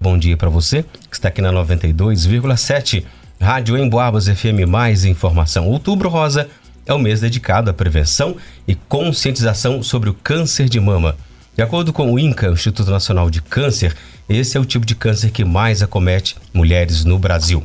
Bom 0.00 0.16
dia 0.16 0.36
para 0.36 0.48
você 0.48 0.84
que 1.10 1.16
está 1.16 1.26
aqui 1.26 1.42
na 1.42 1.52
92,7 1.52 3.04
Rádio 3.40 3.76
Emboabas 3.76 4.28
FM 4.28 4.68
Mais 4.68 5.04
Informação. 5.04 5.66
Outubro 5.66 6.08
Rosa 6.08 6.48
é 6.86 6.94
o 6.94 7.00
mês 7.00 7.20
dedicado 7.20 7.68
à 7.68 7.74
prevenção 7.74 8.36
e 8.66 8.76
conscientização 8.76 9.82
sobre 9.82 10.08
o 10.08 10.14
câncer 10.14 10.68
de 10.68 10.78
mama. 10.78 11.16
De 11.56 11.62
acordo 11.64 11.92
com 11.92 12.12
o 12.12 12.18
INCA, 12.18 12.48
o 12.48 12.52
Instituto 12.52 12.92
Nacional 12.92 13.28
de 13.28 13.42
Câncer, 13.42 13.92
esse 14.28 14.56
é 14.56 14.60
o 14.60 14.64
tipo 14.64 14.86
de 14.86 14.94
câncer 14.94 15.32
que 15.32 15.44
mais 15.44 15.82
acomete 15.82 16.36
mulheres 16.54 17.04
no 17.04 17.18
Brasil. 17.18 17.64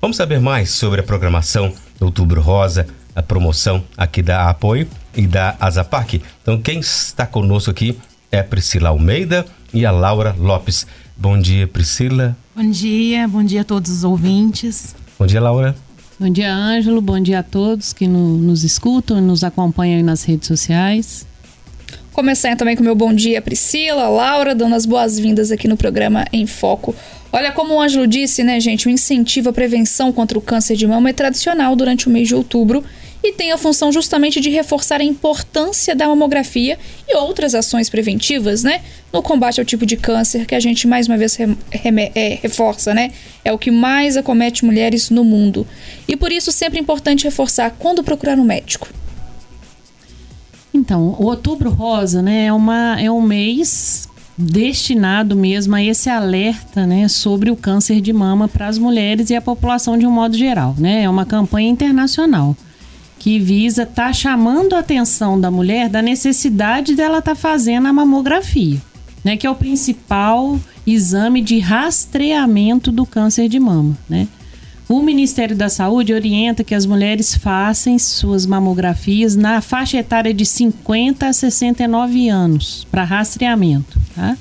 Vamos 0.00 0.16
saber 0.16 0.38
mais 0.38 0.70
sobre 0.70 1.00
a 1.00 1.04
programação 1.04 1.74
Outubro 1.98 2.40
Rosa, 2.40 2.86
a 3.12 3.22
promoção 3.24 3.82
aqui 3.96 4.22
da 4.22 4.48
Apoio 4.48 4.86
e 5.16 5.26
da 5.26 5.56
Azapac. 5.58 6.22
Então, 6.42 6.62
quem 6.62 6.78
está 6.78 7.26
conosco 7.26 7.72
aqui 7.72 7.98
é 8.30 8.40
Priscila 8.40 8.90
Almeida 8.90 9.44
e 9.74 9.84
a 9.84 9.90
Laura 9.90 10.32
Lopes. 10.38 10.86
Bom 11.16 11.40
dia, 11.40 11.66
Priscila. 11.66 12.36
Bom 12.54 12.70
dia, 12.70 13.26
bom 13.26 13.42
dia 13.42 13.62
a 13.62 13.64
todos 13.64 13.90
os 13.90 14.04
ouvintes. 14.04 14.94
Bom 15.18 15.26
dia, 15.26 15.40
Laura. 15.40 15.74
Bom 16.20 16.28
dia, 16.28 16.54
Ângelo. 16.54 17.00
Bom 17.00 17.18
dia 17.18 17.38
a 17.38 17.42
todos 17.42 17.92
que 17.92 18.06
no, 18.06 18.36
nos 18.36 18.64
escutam 18.64 19.18
e 19.18 19.20
nos 19.20 19.42
acompanham 19.42 20.02
nas 20.02 20.24
redes 20.24 20.46
sociais. 20.46 21.26
Começar 22.12 22.56
também 22.56 22.76
com 22.76 22.82
meu 22.82 22.94
bom 22.94 23.12
dia, 23.12 23.42
Priscila, 23.42 24.08
Laura, 24.08 24.54
dando 24.54 24.74
as 24.74 24.86
boas-vindas 24.86 25.50
aqui 25.50 25.68
no 25.68 25.76
programa 25.76 26.24
Em 26.32 26.46
Foco. 26.46 26.94
Olha, 27.32 27.52
como 27.52 27.74
o 27.74 27.80
Ângelo 27.80 28.06
disse, 28.06 28.42
né, 28.42 28.58
gente, 28.60 28.86
o 28.86 28.90
incentivo 28.90 29.50
à 29.50 29.52
prevenção 29.52 30.10
contra 30.12 30.38
o 30.38 30.40
câncer 30.40 30.76
de 30.76 30.86
mama 30.86 31.10
é 31.10 31.12
tradicional 31.12 31.76
durante 31.76 32.08
o 32.08 32.10
mês 32.10 32.28
de 32.28 32.34
outubro 32.34 32.82
e 33.28 33.32
tem 33.32 33.50
a 33.50 33.58
função 33.58 33.90
justamente 33.90 34.40
de 34.40 34.50
reforçar 34.50 35.00
a 35.00 35.04
importância 35.04 35.96
da 35.96 36.06
mamografia 36.06 36.78
e 37.08 37.16
outras 37.16 37.54
ações 37.56 37.90
preventivas, 37.90 38.62
né, 38.62 38.82
no 39.12 39.20
combate 39.20 39.58
ao 39.58 39.66
tipo 39.66 39.84
de 39.84 39.96
câncer 39.96 40.46
que 40.46 40.54
a 40.54 40.60
gente 40.60 40.86
mais 40.86 41.08
uma 41.08 41.16
vez 41.16 41.36
é, 41.40 42.38
reforça, 42.40 42.94
né, 42.94 43.10
é 43.44 43.52
o 43.52 43.58
que 43.58 43.70
mais 43.70 44.16
acomete 44.16 44.64
mulheres 44.64 45.10
no 45.10 45.24
mundo. 45.24 45.66
E 46.06 46.16
por 46.16 46.30
isso 46.30 46.52
sempre 46.52 46.78
é 46.78 46.82
importante 46.82 47.24
reforçar 47.24 47.74
quando 47.78 48.04
procurar 48.04 48.38
um 48.38 48.44
médico. 48.44 48.88
Então, 50.72 51.16
o 51.18 51.24
Outubro 51.24 51.70
Rosa, 51.70 52.22
né, 52.22 52.46
é, 52.46 52.52
uma, 52.52 53.00
é 53.00 53.10
um 53.10 53.22
mês 53.22 54.08
destinado 54.38 55.34
mesmo 55.34 55.74
a 55.74 55.82
esse 55.82 56.08
alerta, 56.08 56.86
né, 56.86 57.08
sobre 57.08 57.50
o 57.50 57.56
câncer 57.56 58.00
de 58.00 58.12
mama 58.12 58.46
para 58.46 58.68
as 58.68 58.78
mulheres 58.78 59.30
e 59.30 59.34
a 59.34 59.40
população 59.40 59.98
de 59.98 60.06
um 60.06 60.10
modo 60.10 60.36
geral, 60.36 60.74
né? 60.78 61.04
É 61.04 61.08
uma 61.08 61.24
campanha 61.24 61.70
internacional 61.70 62.54
que 63.18 63.38
visa 63.38 63.82
estar 63.82 64.06
tá 64.06 64.12
chamando 64.12 64.74
a 64.74 64.80
atenção 64.80 65.40
da 65.40 65.50
mulher 65.50 65.88
da 65.88 66.02
necessidade 66.02 66.94
dela 66.94 67.18
estar 67.18 67.32
tá 67.32 67.36
fazendo 67.36 67.88
a 67.88 67.92
mamografia, 67.92 68.80
né, 69.24 69.36
que 69.36 69.46
é 69.46 69.50
o 69.50 69.54
principal 69.54 70.58
exame 70.86 71.40
de 71.40 71.58
rastreamento 71.58 72.92
do 72.92 73.04
câncer 73.04 73.48
de 73.48 73.58
mama, 73.58 73.96
né? 74.08 74.28
O 74.88 75.02
Ministério 75.02 75.56
da 75.56 75.68
Saúde 75.68 76.14
orienta 76.14 76.62
que 76.62 76.74
as 76.74 76.86
mulheres 76.86 77.34
façam 77.34 77.98
suas 77.98 78.46
mamografias 78.46 79.34
na 79.34 79.60
faixa 79.60 79.98
etária 79.98 80.32
de 80.32 80.46
50 80.46 81.26
a 81.26 81.32
69 81.32 82.28
anos 82.28 82.86
para 82.88 83.02
rastreamento, 83.02 84.00
tá? 84.14 84.36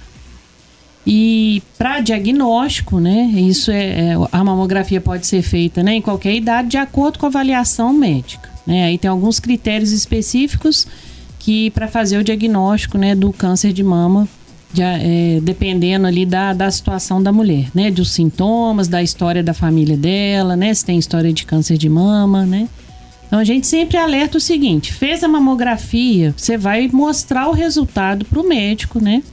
E 1.05 1.63
para 1.79 1.99
diagnóstico, 1.99 2.99
né? 2.99 3.23
Isso 3.35 3.71
é, 3.71 4.11
é, 4.11 4.13
a 4.31 4.43
mamografia 4.43 5.01
pode 5.01 5.25
ser 5.25 5.41
feita, 5.41 5.81
né, 5.81 5.95
em 5.95 6.01
qualquer 6.01 6.35
idade 6.35 6.69
de 6.69 6.77
acordo 6.77 7.17
com 7.17 7.25
a 7.25 7.29
avaliação 7.29 7.91
médica, 7.91 8.49
né? 8.65 8.85
Aí 8.85 8.97
tem 8.97 9.09
alguns 9.09 9.39
critérios 9.39 9.91
específicos 9.91 10.87
que 11.39 11.69
para 11.71 11.87
fazer 11.87 12.17
o 12.17 12.23
diagnóstico, 12.23 12.97
né, 12.97 13.13
do 13.13 13.31
câncer 13.31 13.71
de 13.71 13.83
mama 13.83 14.27
de, 14.75 14.81
é, 14.81 15.39
dependendo 15.41 16.05
ali 16.05 16.25
da, 16.25 16.53
da 16.53 16.69
situação 16.69 17.23
da 17.23 17.31
mulher, 17.31 17.69
né? 17.73 17.89
Dos 17.89 18.11
sintomas, 18.11 18.87
da 18.87 19.01
história 19.01 19.41
da 19.41 19.53
família 19.53 19.95
dela, 19.95 20.55
né? 20.55 20.73
Se 20.73 20.83
tem 20.83 20.99
história 20.99 21.31
de 21.31 21.45
câncer 21.45 21.77
de 21.77 21.87
mama, 21.87 22.45
né? 22.45 22.67
Então 23.25 23.39
a 23.39 23.43
gente 23.43 23.65
sempre 23.65 23.97
alerta 23.97 24.37
o 24.37 24.41
seguinte: 24.41 24.93
fez 24.93 25.23
a 25.23 25.27
mamografia, 25.27 26.33
você 26.35 26.57
vai 26.57 26.89
mostrar 26.91 27.47
o 27.47 27.53
resultado 27.53 28.25
para 28.25 28.39
o 28.39 28.47
médico, 28.47 29.01
né? 29.01 29.23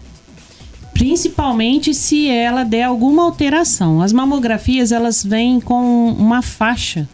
Principalmente 0.95 1.93
se 1.93 2.29
ela 2.29 2.65
der 2.65 2.85
alguma 2.85 3.25
alteração. 3.25 4.01
As 4.01 4.13
mamografias 4.13 4.93
elas 4.93 5.25
vêm 5.25 5.61
com 5.61 6.11
uma 6.11 6.43
faixa, 6.43 7.09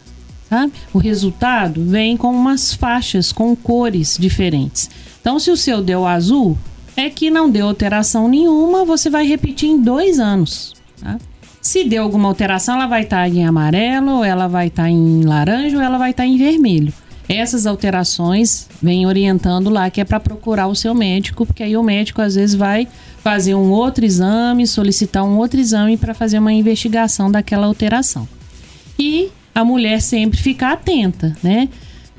sabe? 0.49 0.73
O 0.93 0.97
resultado 0.97 1.83
vem 1.85 2.17
com 2.17 2.31
umas 2.31 2.73
faixas 2.73 3.31
com 3.31 3.55
cores 3.55 4.17
diferentes. 4.19 4.89
Então, 5.21 5.39
se 5.39 5.51
o 5.51 5.57
seu 5.57 5.81
deu 5.81 6.05
azul, 6.05 6.57
é 6.95 7.09
que 7.09 7.29
não 7.29 7.49
deu 7.49 7.67
alteração 7.67 8.27
nenhuma, 8.27 8.83
você 8.83 9.09
vai 9.09 9.25
repetir 9.25 9.69
em 9.69 9.79
dois 9.79 10.19
anos. 10.19 10.73
Tá? 11.01 11.17
Se 11.61 11.83
deu 11.83 12.03
alguma 12.03 12.27
alteração, 12.27 12.75
ela 12.75 12.87
vai 12.87 13.03
estar 13.03 13.17
tá 13.17 13.29
em 13.29 13.45
amarelo, 13.45 14.17
ou 14.17 14.23
ela 14.23 14.47
vai 14.47 14.67
estar 14.67 14.83
tá 14.83 14.89
em 14.89 15.23
laranja, 15.23 15.77
ou 15.77 15.83
ela 15.83 15.97
vai 15.97 16.11
estar 16.11 16.23
tá 16.23 16.27
em 16.27 16.37
vermelho. 16.37 16.93
Essas 17.27 17.67
alterações 17.67 18.67
vem 18.81 19.05
orientando 19.05 19.69
lá 19.69 19.87
que 19.91 20.01
é 20.01 20.03
para 20.03 20.19
procurar 20.19 20.65
o 20.65 20.73
seu 20.73 20.95
médico, 20.95 21.45
porque 21.45 21.61
aí 21.61 21.77
o 21.77 21.83
médico 21.83 22.23
às 22.23 22.33
vezes 22.33 22.55
vai 22.55 22.87
fazer 23.23 23.53
um 23.53 23.69
outro 23.69 24.03
exame, 24.03 24.65
solicitar 24.65 25.23
um 25.23 25.37
outro 25.37 25.59
exame 25.59 25.95
para 25.95 26.15
fazer 26.15 26.39
uma 26.39 26.51
investigação 26.51 27.29
daquela 27.29 27.67
alteração. 27.67 28.27
E 28.97 29.29
a 29.53 29.63
mulher 29.63 30.01
sempre 30.01 30.37
ficar 30.37 30.73
atenta, 30.73 31.35
né? 31.43 31.69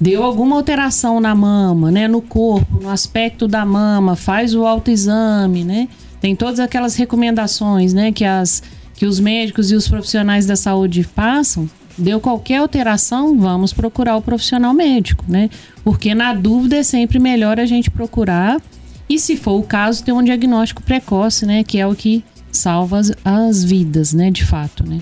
deu 0.01 0.23
alguma 0.23 0.57
alteração 0.57 1.21
na 1.21 1.35
mama, 1.35 1.91
né, 1.91 2.09
no 2.09 2.23
corpo, 2.23 2.81
no 2.81 2.89
aspecto 2.89 3.47
da 3.47 3.67
mama, 3.67 4.17
faz 4.17 4.55
o 4.55 4.65
autoexame, 4.65 5.63
né? 5.63 5.89
Tem 6.21 6.35
todas 6.35 6.59
aquelas 6.59 6.97
recomendações, 6.97 7.93
né, 7.93 8.11
que 8.11 8.25
as 8.25 8.63
que 8.95 9.07
os 9.07 9.19
médicos 9.19 9.71
e 9.71 9.75
os 9.75 9.89
profissionais 9.89 10.45
da 10.45 10.57
saúde 10.57 11.09
passam. 11.15 11.69
Deu 11.97 12.21
qualquer 12.21 12.57
alteração, 12.57 13.39
vamos 13.39 13.73
procurar 13.73 14.15
o 14.17 14.21
profissional 14.21 14.75
médico, 14.75 15.25
né? 15.27 15.49
Porque 15.83 16.15
na 16.15 16.35
dúvida 16.35 16.77
é 16.77 16.83
sempre 16.83 17.19
melhor 17.19 17.59
a 17.59 17.65
gente 17.65 17.91
procurar 17.91 18.61
e 19.09 19.19
se 19.19 19.39
for 19.39 19.59
o 19.59 19.63
caso 19.63 20.05
ter 20.05 20.13
um 20.13 20.23
diagnóstico 20.23 20.83
precoce, 20.83 21.47
né, 21.47 21.65
que 21.65 21.79
é 21.79 21.87
o 21.87 21.95
que 21.95 22.23
salva 22.53 22.99
as, 22.99 23.13
as 23.25 23.65
vidas, 23.65 24.13
né, 24.13 24.31
de 24.31 24.45
fato, 24.45 24.87
né? 24.87 25.01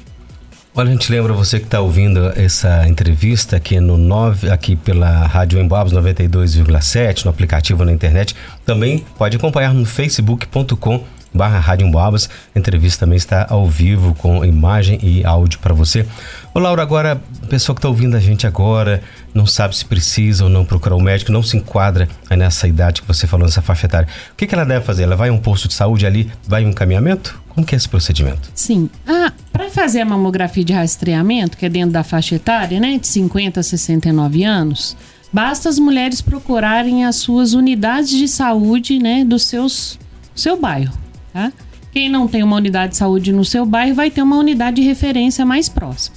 Olha, 0.79 0.91
a 0.91 0.93
gente 0.93 1.11
lembra 1.11 1.33
você 1.33 1.59
que 1.59 1.65
está 1.65 1.81
ouvindo 1.81 2.33
essa 2.37 2.87
entrevista 2.87 3.57
aqui 3.57 3.81
no 3.81 3.97
9, 3.99 4.49
aqui 4.49 4.77
pela 4.77 5.27
Rádio 5.27 5.59
Embabos 5.59 5.93
92,7, 5.93 7.25
no 7.25 7.33
aplicativo 7.33 7.85
na 7.85 7.91
internet. 7.91 8.33
Também 8.65 9.05
pode 9.17 9.37
acompanhar 9.37 9.75
no 9.75 9.85
facebook.com 9.85 11.03
barra 11.39 11.59
Rádio 11.59 11.87
Emboabas. 11.87 12.29
A 12.55 12.59
entrevista 12.59 13.07
também 13.07 13.17
está 13.17 13.47
ao 13.49 13.67
vivo 13.67 14.15
com 14.15 14.45
imagem 14.45 14.99
e 15.03 15.25
áudio 15.25 15.61
para 15.61 15.73
você. 15.73 16.05
Ô 16.53 16.59
Laura, 16.59 16.83
agora, 16.83 17.23
pessoa 17.49 17.75
que 17.75 17.79
está 17.79 17.89
ouvindo 17.89 18.17
a 18.17 18.21
gente 18.21 18.47
agora, 18.47 19.01
não 19.33 19.47
sabe 19.47 19.77
se 19.77 19.85
precisa 19.85 20.45
ou 20.45 20.51
não 20.51 20.65
procurar 20.65 20.97
um 20.97 21.01
médico, 21.01 21.31
não 21.31 21.43
se 21.43 21.57
enquadra 21.57 22.09
nessa 22.29 22.67
idade 22.67 23.01
que 23.01 23.09
você 23.09 23.27
falou, 23.27 23.47
nessa 23.47 23.63
faixa 23.63 23.87
etária. 23.87 24.09
O 24.33 24.35
que, 24.35 24.47
que 24.47 24.55
ela 24.55 24.67
deve 24.67 24.85
fazer? 24.85 25.05
Ela 25.05 25.17
vai 25.17 25.29
a 25.29 25.33
um 25.33 25.39
posto 25.39 25.69
de 25.69 25.75
saúde 25.75 26.05
ali, 26.05 26.31
vai 26.47 26.65
um 26.67 26.71
encaminhamento? 26.71 27.41
Como 27.49 27.67
que 27.67 27.75
é 27.75 27.77
esse 27.77 27.89
procedimento? 27.89 28.51
Sim. 28.55 28.91
Ah, 29.07 29.33
para 29.53 29.71
fazer 29.71 30.01
a 30.01 30.05
mamografia 30.05 30.65
de 30.65 30.73
rastreamento, 30.73 31.57
que 31.57 31.65
é 31.65 31.69
dentro 31.69 31.93
da 31.93 32.03
faixa 32.03 32.35
etária, 32.35 32.81
né, 32.81 32.99
de 32.99 33.07
50 33.07 33.61
a 33.61 33.63
69 33.63 34.45
anos, 34.45 34.97
basta 35.33 35.69
as 35.69 35.79
mulheres 35.79 36.21
procurarem 36.21 37.05
as 37.05 37.17
suas 37.17 37.55
unidades 37.55 38.11
de 38.11 38.29
saúde, 38.29 38.99
né, 38.99 39.25
do 39.25 39.39
seus 39.39 39.99
seu 40.35 40.61
bairro, 40.61 40.97
tá? 41.33 41.53
Quem 41.93 42.09
não 42.09 42.29
tem 42.29 42.43
uma 42.43 42.57
unidade 42.57 42.93
de 42.93 42.99
saúde 42.99 43.33
no 43.33 43.45
seu 43.45 43.65
bairro 43.65 43.95
vai 43.95 44.11
ter 44.11 44.23
uma 44.23 44.37
unidade 44.37 44.77
de 44.77 44.83
referência 44.83 45.45
mais 45.45 45.69
próxima. 45.69 46.17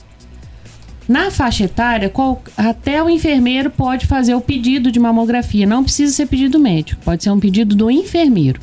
Na 1.08 1.32
faixa 1.32 1.66
etária, 1.66 2.10
qual, 2.10 2.42
até 2.56 3.04
o 3.04 3.10
enfermeiro 3.10 3.70
pode 3.70 4.06
fazer 4.06 4.36
o 4.36 4.42
pedido 4.42 4.92
de 4.92 5.00
mamografia. 5.00 5.66
Não 5.66 5.84
precisa 5.84 6.14
ser 6.14 6.28
pedido 6.28 6.60
médico, 6.60 7.02
pode 7.04 7.24
ser 7.24 7.32
um 7.32 7.40
pedido 7.40 7.76
do 7.76 7.90
enfermeiro. 7.90 8.60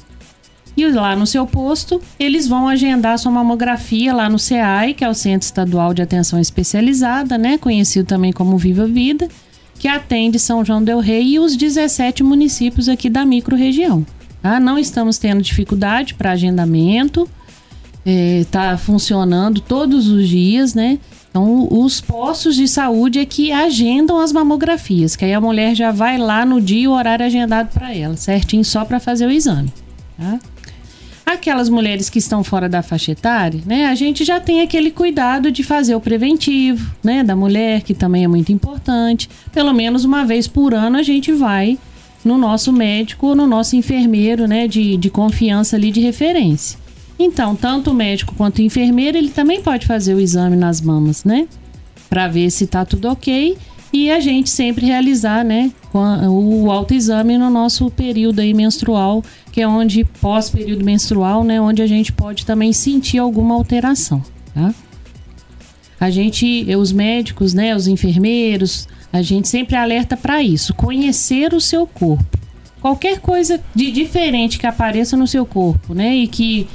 E 0.76 0.86
lá 0.86 1.16
no 1.16 1.26
seu 1.26 1.44
posto, 1.44 2.00
eles 2.21 2.47
vão 2.47 2.68
agendar 2.68 3.18
sua 3.18 3.33
mamografia 3.33 4.15
lá 4.15 4.30
no 4.30 4.39
CEAI, 4.39 4.94
que 4.94 5.04
é 5.04 5.09
o 5.09 5.15
Centro 5.15 5.44
Estadual 5.44 5.92
de 5.92 6.03
Atenção 6.03 6.39
Especializada, 6.39 7.36
né? 7.36 7.59
Conhecido 7.59 8.06
também 8.06 8.33
como 8.33 8.56
Viva 8.56 8.86
Vida, 8.86 9.28
que 9.77 9.89
atende 9.89 10.39
São 10.39 10.65
João 10.65 10.83
del 10.83 11.01
Rei 11.01 11.34
e 11.34 11.39
os 11.41 11.56
17 11.56 12.22
municípios 12.22 12.89
aqui 12.89 13.10
da 13.10 13.27
microrregião. 13.27 14.06
Tá? 14.43 14.61
Não 14.61 14.79
estamos 14.79 15.19
tendo 15.19 15.43
dificuldade 15.43 16.15
para 16.15 16.33
agendamento, 16.33 17.29
está 18.05 18.73
é, 18.73 18.77
funcionando 18.77 19.61
todos 19.61 20.09
os 20.09 20.29
dias, 20.29 20.75
né? 20.75 20.99
Então, 21.31 21.69
os 21.71 22.01
postos 22.01 22.57
de 22.57 22.67
saúde 22.67 23.19
é 23.19 23.27
que 23.27 23.53
agendam 23.53 24.19
as 24.19 24.33
mamografias, 24.33 25.15
que 25.15 25.25
aí 25.25 25.35
a 25.35 25.41
mulher 25.41 25.75
já 25.75 25.93
vai 25.93 26.17
lá 26.17 26.45
no 26.45 26.61
dia 26.61 26.83
e 26.83 26.89
o 26.89 26.93
horário 26.93 27.25
agendado 27.25 27.71
para 27.73 27.95
ela, 27.95 28.17
certinho, 28.17 28.65
só 28.65 28.85
para 28.85 28.99
fazer 28.99 29.27
o 29.27 29.31
exame. 29.31 29.73
Tá? 30.17 30.39
Aquelas 31.27 31.69
mulheres 31.69 32.09
que 32.09 32.19
estão 32.19 32.43
fora 32.43 32.69
da 32.69 32.83
faixa 32.83 33.13
etária, 33.13 33.61
né? 33.67 33.87
A 33.87 33.95
gente 33.95 34.25
já 34.25 34.41
tem 34.41 34.63
aquele 34.63 34.91
cuidado 34.91 35.53
de 35.53 35.63
fazer 35.63 35.95
o 35.95 36.01
preventivo, 36.01 36.91
né? 37.05 37.23
Da 37.23 37.37
mulher, 37.37 37.83
que 37.83 37.93
também 37.93 38.25
é 38.25 38.29
muito 38.29 38.51
importante. 38.51 39.29
Pelo 39.53 39.75
menos 39.75 40.07
uma 40.07 40.25
vez 40.25 40.49
por 40.49 40.73
ano 40.73 40.97
a 40.97 41.03
gente 41.03 41.31
vai 41.31 41.79
no 42.24 42.36
nosso 42.36 42.72
médico 42.72 43.28
ou 43.28 43.34
no 43.34 43.47
nosso 43.47 43.76
enfermeiro, 43.76 44.47
né? 44.47 44.66
De, 44.66 44.97
de 44.97 45.10
confiança 45.10 45.76
ali, 45.76 45.91
de 45.91 46.00
referência. 46.00 46.78
Então, 47.18 47.56
tanto 47.56 47.91
o 47.91 47.94
médico 47.94 48.34
quanto 48.36 48.59
o 48.59 48.62
enfermeiro, 48.62 49.18
ele 49.18 49.30
também 49.30 49.60
pode 49.60 49.86
fazer 49.86 50.15
o 50.15 50.20
exame 50.20 50.56
nas 50.56 50.80
mamas, 50.80 51.24
né? 51.24 51.48
Para 52.09 52.28
ver 52.28 52.50
se 52.50 52.66
tá 52.66 52.84
tudo 52.84 53.09
ok 53.09 53.56
e 53.92 54.10
a 54.10 54.20
gente 54.20 54.50
sempre 54.50 54.86
realizar, 54.86 55.44
né, 55.44 55.72
o 55.92 56.70
autoexame 56.70 57.38
no 57.38 57.48
nosso 57.48 57.91
período 57.91 58.41
aí 58.41 58.53
menstrual, 58.53 59.24
que 59.50 59.62
é 59.62 59.68
onde 59.68 60.04
pós 60.04 60.50
período 60.50 60.84
menstrual, 60.84 61.42
né, 61.42 61.60
onde 61.60 61.80
a 61.80 61.86
gente 61.86 62.12
pode 62.12 62.44
também 62.44 62.72
sentir 62.72 63.18
alguma 63.18 63.54
alteração, 63.54 64.22
tá? 64.54 64.74
A 66.00 66.10
gente, 66.10 66.66
os 66.76 66.92
médicos, 66.92 67.53
né, 67.54 67.74
os 67.74 67.88
enfermeiros, 67.88 68.86
a 69.13 69.22
gente 69.22 69.49
sempre 69.49 69.77
alerta 69.77 70.16
para 70.16 70.43
isso, 70.43 70.75
conhecer 70.75 71.55
o 71.55 71.60
seu 71.60 71.87
corpo. 71.87 72.39
Qualquer 72.81 73.21
coisa 73.21 73.60
de 73.75 73.91
diferente 73.91 74.59
que 74.59 74.66
apareça 74.66 75.16
no 75.16 75.27
seu 75.27 75.45
corpo, 75.45 75.95
né, 75.95 76.15
e 76.15 76.28
que 76.28 76.69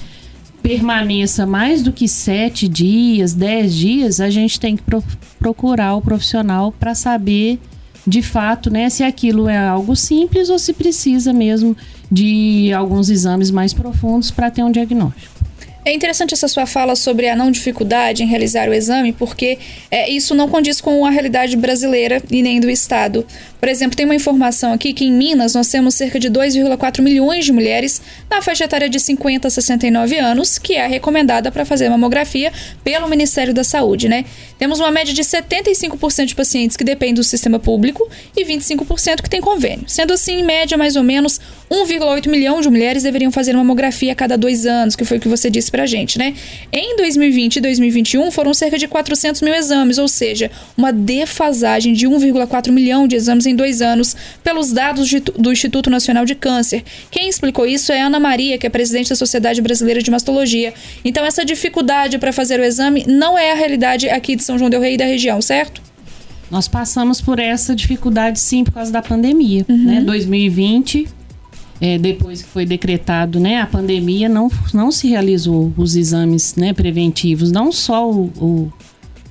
permaneça 0.61 1.45
mais 1.45 1.81
do 1.83 1.91
que 1.91 2.07
sete 2.07 2.67
dias, 2.67 3.33
dez 3.33 3.73
dias, 3.73 4.19
a 4.19 4.29
gente 4.29 4.59
tem 4.59 4.75
que 4.75 4.83
pro 4.83 5.03
procurar 5.37 5.95
o 5.95 6.01
profissional 6.01 6.71
para 6.71 6.95
saber 6.95 7.59
de 8.05 8.21
fato, 8.21 8.69
né, 8.69 8.89
se 8.89 9.03
aquilo 9.03 9.47
é 9.47 9.57
algo 9.57 9.95
simples 9.95 10.49
ou 10.49 10.59
se 10.59 10.73
precisa 10.73 11.31
mesmo 11.31 11.75
de 12.11 12.71
alguns 12.73 13.09
exames 13.09 13.49
mais 13.49 13.73
profundos 13.73 14.29
para 14.29 14.51
ter 14.51 14.63
um 14.63 14.71
diagnóstico. 14.71 15.32
É 15.85 15.91
interessante 15.91 16.33
essa 16.33 16.47
sua 16.47 16.65
fala 16.65 16.95
sobre 16.95 17.27
a 17.27 17.35
não 17.35 17.51
dificuldade 17.51 18.23
em 18.23 18.25
realizar 18.25 18.69
o 18.69 18.73
exame, 18.73 19.11
porque 19.11 19.59
é, 19.91 20.09
isso 20.09 20.33
não 20.33 20.47
condiz 20.47 20.79
com 20.79 21.05
a 21.05 21.09
realidade 21.09 21.57
brasileira 21.57 22.21
e 22.31 22.41
nem 22.41 22.61
do 22.61 22.69
Estado. 22.69 23.25
Por 23.59 23.67
exemplo, 23.67 23.95
tem 23.95 24.05
uma 24.05 24.15
informação 24.15 24.71
aqui 24.71 24.93
que 24.93 25.05
em 25.05 25.11
Minas 25.11 25.55
nós 25.55 25.67
temos 25.67 25.95
cerca 25.95 26.17
de 26.19 26.29
2,4 26.29 27.01
milhões 27.01 27.43
de 27.43 27.51
mulheres 27.51 28.01
na 28.29 28.41
faixa 28.41 28.63
etária 28.63 28.89
de 28.89 28.97
50 28.97 29.47
a 29.47 29.51
69 29.51 30.17
anos, 30.17 30.57
que 30.57 30.75
é 30.75 30.87
recomendada 30.87 31.51
para 31.51 31.65
fazer 31.65 31.89
mamografia 31.89 32.51
pelo 32.81 33.09
Ministério 33.09 33.53
da 33.53 33.63
Saúde, 33.63 34.07
né? 34.07 34.23
Temos 34.57 34.79
uma 34.79 34.91
média 34.91 35.13
de 35.13 35.21
75% 35.21 36.25
de 36.25 36.35
pacientes 36.35 36.77
que 36.77 36.83
dependem 36.85 37.15
do 37.15 37.23
sistema 37.23 37.59
público 37.59 38.09
e 38.35 38.45
25% 38.45 39.21
que 39.21 39.29
tem 39.29 39.41
convênio. 39.41 39.83
Sendo 39.87 40.13
assim, 40.13 40.39
em 40.39 40.43
média, 40.43 40.77
mais 40.77 40.95
ou 40.95 41.03
menos 41.03 41.41
1,8 41.69 42.29
milhão 42.29 42.61
de 42.61 42.69
mulheres 42.69 43.03
deveriam 43.03 43.31
fazer 43.31 43.53
mamografia 43.53 44.13
a 44.13 44.15
cada 44.15 44.37
dois 44.37 44.65
anos, 44.65 44.95
que 44.95 45.03
foi 45.03 45.17
o 45.17 45.19
que 45.19 45.27
você 45.27 45.49
disse 45.49 45.72
pra 45.73 45.85
gente, 45.85 46.19
né? 46.19 46.33
Em 46.71 46.97
2020 46.97 47.55
e 47.55 47.61
2021 47.61 48.29
foram 48.29 48.53
cerca 48.53 48.77
de 48.77 48.87
400 48.87 49.41
mil 49.41 49.53
exames, 49.53 49.97
ou 49.97 50.07
seja, 50.07 50.51
uma 50.77 50.91
defasagem 50.91 51.93
de 51.93 52.07
1,4 52.07 52.71
milhão 52.71 53.07
de 53.07 53.15
exames 53.15 53.45
em 53.45 53.53
em 53.53 53.55
dois 53.55 53.81
anos 53.81 54.15
pelos 54.43 54.71
dados 54.71 55.07
de, 55.07 55.19
do 55.19 55.51
Instituto 55.51 55.89
Nacional 55.89 56.25
de 56.25 56.35
Câncer. 56.35 56.83
Quem 57.09 57.29
explicou 57.29 57.65
isso 57.65 57.91
é 57.91 58.01
Ana 58.01 58.19
Maria, 58.19 58.57
que 58.57 58.67
é 58.67 58.69
presidente 58.69 59.09
da 59.09 59.15
Sociedade 59.15 59.61
Brasileira 59.61 60.01
de 60.01 60.11
Mastologia. 60.11 60.73
Então, 61.05 61.23
essa 61.23 61.45
dificuldade 61.45 62.17
para 62.17 62.33
fazer 62.33 62.59
o 62.59 62.63
exame 62.63 63.05
não 63.07 63.37
é 63.37 63.51
a 63.51 63.55
realidade 63.55 64.09
aqui 64.09 64.35
de 64.35 64.43
São 64.43 64.57
João 64.57 64.69
Del 64.69 64.81
Rei 64.81 64.95
e 64.95 64.97
da 64.97 65.05
região, 65.05 65.41
certo? 65.41 65.81
Nós 66.51 66.67
passamos 66.67 67.21
por 67.21 67.39
essa 67.39 67.75
dificuldade 67.75 68.39
sim 68.39 68.63
por 68.63 68.73
causa 68.73 68.91
da 68.91 69.01
pandemia, 69.01 69.65
uhum. 69.69 69.77
né? 69.77 70.01
2020 70.01 71.07
é, 71.83 71.97
depois 71.97 72.41
que 72.41 72.47
foi 72.47 72.65
decretado 72.65 73.41
né, 73.41 73.59
a 73.59 73.67
pandemia, 73.67 74.29
não, 74.29 74.49
não 74.73 74.89
se 74.89 75.09
realizou 75.09 75.73
os 75.75 75.97
exames 75.97 76.55
né, 76.55 76.71
preventivos, 76.71 77.51
não 77.51 77.73
só 77.73 78.09
o, 78.09 78.31
o, 78.37 78.73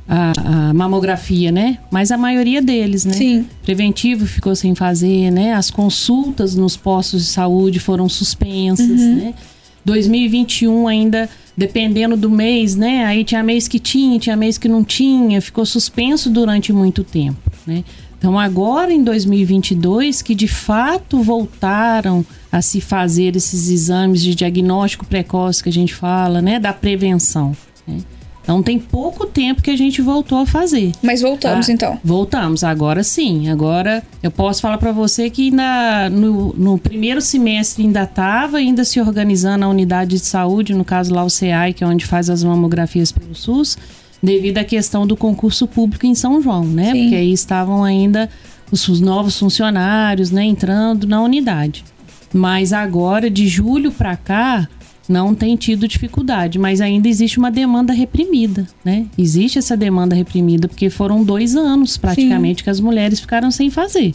a, 0.06 0.32
a, 0.68 0.74
mamografia, 0.74 1.50
né? 1.50 1.78
Mas 1.90 2.10
a 2.10 2.18
maioria 2.18 2.60
deles, 2.60 3.06
né? 3.06 3.14
Sim. 3.14 3.46
Preventivo 3.62 4.26
ficou 4.26 4.54
sem 4.54 4.74
fazer, 4.74 5.30
né? 5.30 5.54
As 5.54 5.70
consultas 5.70 6.54
nos 6.54 6.76
postos 6.76 7.22
de 7.22 7.28
saúde 7.30 7.80
foram 7.80 8.06
suspensas, 8.06 9.00
uhum. 9.00 9.14
né? 9.14 9.34
2021 9.82 10.86
ainda, 10.86 11.30
dependendo 11.56 12.18
do 12.18 12.28
mês, 12.28 12.76
né? 12.76 13.06
Aí 13.06 13.24
tinha 13.24 13.42
mês 13.42 13.66
que 13.66 13.78
tinha, 13.78 14.18
tinha 14.18 14.36
mês 14.36 14.58
que 14.58 14.68
não 14.68 14.84
tinha, 14.84 15.40
ficou 15.40 15.64
suspenso 15.64 16.28
durante 16.28 16.70
muito 16.70 17.02
tempo, 17.02 17.50
né? 17.66 17.82
Então 18.22 18.38
agora 18.38 18.92
em 18.92 19.02
2022 19.02 20.22
que 20.22 20.32
de 20.32 20.46
fato 20.46 21.20
voltaram 21.24 22.24
a 22.52 22.62
se 22.62 22.80
fazer 22.80 23.34
esses 23.34 23.68
exames 23.68 24.22
de 24.22 24.32
diagnóstico 24.32 25.04
precoce 25.04 25.60
que 25.60 25.68
a 25.68 25.72
gente 25.72 25.92
fala, 25.92 26.40
né? 26.40 26.60
Da 26.60 26.72
prevenção, 26.72 27.50
né? 27.84 27.98
Então 28.40 28.62
tem 28.62 28.78
pouco 28.78 29.26
tempo 29.26 29.60
que 29.60 29.72
a 29.72 29.76
gente 29.76 30.00
voltou 30.00 30.38
a 30.38 30.46
fazer. 30.46 30.92
Mas 31.02 31.20
voltamos 31.20 31.68
ah, 31.68 31.72
então. 31.72 32.00
Voltamos, 32.04 32.62
agora 32.62 33.02
sim. 33.02 33.48
Agora 33.48 34.04
eu 34.22 34.30
posso 34.30 34.62
falar 34.62 34.78
para 34.78 34.92
você 34.92 35.28
que 35.28 35.48
ainda 35.48 36.08
no, 36.08 36.52
no, 36.52 36.78
primeiro 36.78 37.20
semestre 37.20 37.82
ainda 37.82 38.04
estava 38.04 38.58
ainda 38.58 38.84
se 38.84 39.00
organizando 39.00 39.64
a 39.64 39.68
unidade 39.68 40.12
de 40.12 40.24
saúde, 40.24 40.74
no 40.74 40.84
caso 40.84 41.12
lá 41.12 41.24
o 41.24 41.30
CEAI, 41.30 41.72
que 41.72 41.82
é 41.82 41.86
onde 41.88 42.06
faz 42.06 42.30
as 42.30 42.44
mamografias 42.44 43.10
pelo 43.10 43.34
SUS, 43.34 43.76
devido 44.22 44.58
à 44.58 44.64
questão 44.64 45.06
do 45.06 45.16
concurso 45.16 45.66
público 45.66 46.06
em 46.06 46.14
São 46.14 46.40
João, 46.40 46.64
né? 46.64 46.92
Sim. 46.92 47.02
Porque 47.02 47.16
aí 47.16 47.32
estavam 47.32 47.82
ainda 47.82 48.30
os, 48.70 48.88
os 48.88 49.00
novos 49.00 49.38
funcionários, 49.38 50.30
né, 50.30 50.44
entrando 50.44 51.06
na 51.06 51.20
unidade. 51.22 51.84
Mas 52.32 52.72
agora 52.72 53.28
de 53.28 53.46
julho 53.48 53.90
para 53.92 54.16
cá, 54.16 54.68
não 55.08 55.34
tem 55.34 55.56
tido 55.56 55.86
dificuldade, 55.88 56.58
mas 56.58 56.80
ainda 56.80 57.08
existe 57.08 57.38
uma 57.38 57.50
demanda 57.50 57.92
reprimida, 57.92 58.66
né? 58.84 59.06
Existe 59.18 59.58
essa 59.58 59.76
demanda 59.76 60.14
reprimida 60.14 60.68
porque 60.68 60.88
foram 60.88 61.24
dois 61.24 61.56
anos 61.56 61.96
praticamente 61.96 62.60
Sim. 62.60 62.64
que 62.64 62.70
as 62.70 62.80
mulheres 62.80 63.20
ficaram 63.20 63.50
sem 63.50 63.68
fazer. 63.68 64.14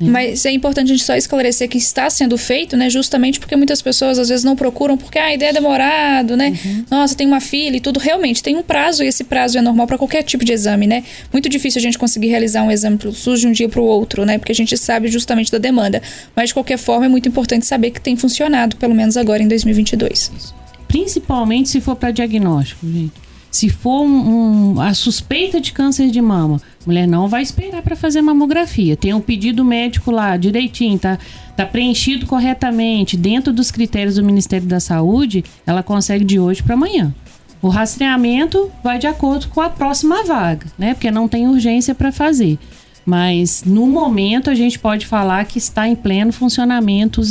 É. 0.00 0.04
Mas 0.04 0.44
é 0.44 0.50
importante 0.50 0.88
a 0.92 0.94
gente 0.94 1.04
só 1.04 1.16
esclarecer 1.16 1.68
que 1.68 1.78
está 1.78 2.08
sendo 2.10 2.36
feito, 2.36 2.76
né? 2.76 2.90
Justamente 2.90 3.40
porque 3.40 3.56
muitas 3.56 3.80
pessoas 3.80 4.18
às 4.18 4.28
vezes 4.28 4.44
não 4.44 4.54
procuram 4.54 4.96
porque 4.96 5.18
ah, 5.18 5.26
a 5.26 5.34
ideia 5.34 5.50
é 5.50 5.52
demorado, 5.52 6.36
né? 6.36 6.52
Uhum. 6.64 6.84
Nossa, 6.90 7.14
tem 7.14 7.26
uma 7.26 7.40
filha 7.40 7.76
e 7.76 7.80
tudo. 7.80 7.98
Realmente, 7.98 8.42
tem 8.42 8.56
um 8.56 8.62
prazo 8.62 9.02
e 9.02 9.06
esse 9.06 9.24
prazo 9.24 9.58
é 9.58 9.62
normal 9.62 9.86
para 9.86 9.98
qualquer 9.98 10.22
tipo 10.22 10.44
de 10.44 10.52
exame, 10.52 10.86
né? 10.86 11.02
Muito 11.32 11.48
difícil 11.48 11.78
a 11.78 11.82
gente 11.82 11.98
conseguir 11.98 12.28
realizar 12.28 12.62
um 12.62 12.70
exame 12.70 12.98
pro 12.98 13.12
SUS 13.12 13.40
de 13.40 13.46
um 13.46 13.52
dia 13.52 13.68
para 13.68 13.80
o 13.80 13.84
outro, 13.84 14.24
né? 14.24 14.38
Porque 14.38 14.52
a 14.52 14.54
gente 14.54 14.76
sabe 14.76 15.08
justamente 15.08 15.50
da 15.50 15.58
demanda. 15.58 16.02
Mas 16.34 16.48
de 16.48 16.54
qualquer 16.54 16.78
forma, 16.78 17.06
é 17.06 17.08
muito 17.08 17.28
importante 17.28 17.64
saber 17.64 17.90
que 17.90 18.00
tem 18.00 18.16
funcionado, 18.16 18.76
pelo 18.76 18.94
menos 18.94 19.16
agora 19.16 19.42
em 19.42 19.48
2022. 19.48 20.54
Principalmente 20.88 21.68
se 21.68 21.80
for 21.80 21.96
para 21.96 22.10
diagnóstico, 22.10 22.86
gente. 22.86 23.25
Se 23.56 23.70
for 23.70 24.02
um, 24.02 24.74
um, 24.74 24.80
a 24.82 24.92
suspeita 24.92 25.58
de 25.58 25.72
câncer 25.72 26.10
de 26.10 26.20
mama, 26.20 26.56
a 26.58 26.84
mulher 26.84 27.08
não 27.08 27.26
vai 27.26 27.40
esperar 27.40 27.80
para 27.80 27.96
fazer 27.96 28.20
mamografia. 28.20 28.98
Tem 28.98 29.14
um 29.14 29.20
pedido 29.20 29.64
médico 29.64 30.10
lá 30.10 30.36
direitinho, 30.36 30.98
tá, 30.98 31.18
tá 31.56 31.64
preenchido 31.64 32.26
corretamente, 32.26 33.16
dentro 33.16 33.54
dos 33.54 33.70
critérios 33.70 34.16
do 34.16 34.22
Ministério 34.22 34.66
da 34.66 34.78
Saúde, 34.78 35.42
ela 35.66 35.82
consegue 35.82 36.22
de 36.22 36.38
hoje 36.38 36.62
para 36.62 36.74
amanhã. 36.74 37.14
O 37.62 37.68
rastreamento 37.68 38.70
vai 38.84 38.98
de 38.98 39.06
acordo 39.06 39.48
com 39.48 39.62
a 39.62 39.70
próxima 39.70 40.22
vaga, 40.22 40.66
né? 40.76 40.92
Porque 40.92 41.10
não 41.10 41.26
tem 41.26 41.48
urgência 41.48 41.94
para 41.94 42.12
fazer. 42.12 42.58
Mas 43.06 43.64
no 43.64 43.86
momento 43.86 44.50
a 44.50 44.54
gente 44.54 44.78
pode 44.78 45.06
falar 45.06 45.46
que 45.46 45.56
está 45.56 45.88
em 45.88 45.96
pleno 45.96 46.30
funcionamento 46.30 47.22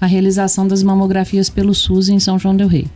a 0.00 0.06
realização 0.06 0.68
das 0.68 0.84
mamografias 0.84 1.50
pelo 1.50 1.74
SUS 1.74 2.08
em 2.08 2.20
São 2.20 2.38
João 2.38 2.54
del 2.54 2.68
Rei. 2.68 2.86